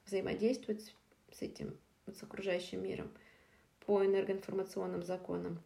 взаимодействует 0.07 0.83
с 1.33 1.43
этим, 1.43 1.79
с 2.07 2.23
окружающим 2.23 2.83
миром 2.83 3.13
по 3.87 4.05
энергоинформационным 4.05 5.05
законам. 5.05 5.63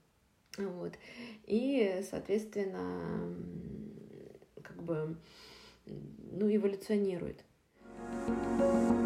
Вот. 0.58 0.98
И, 1.46 2.04
соответственно, 2.10 3.34
как 4.62 4.82
бы, 4.82 5.16
ну, 5.86 6.54
эволюционирует. 6.54 7.44
Thank 8.10 8.38
you 8.60 8.97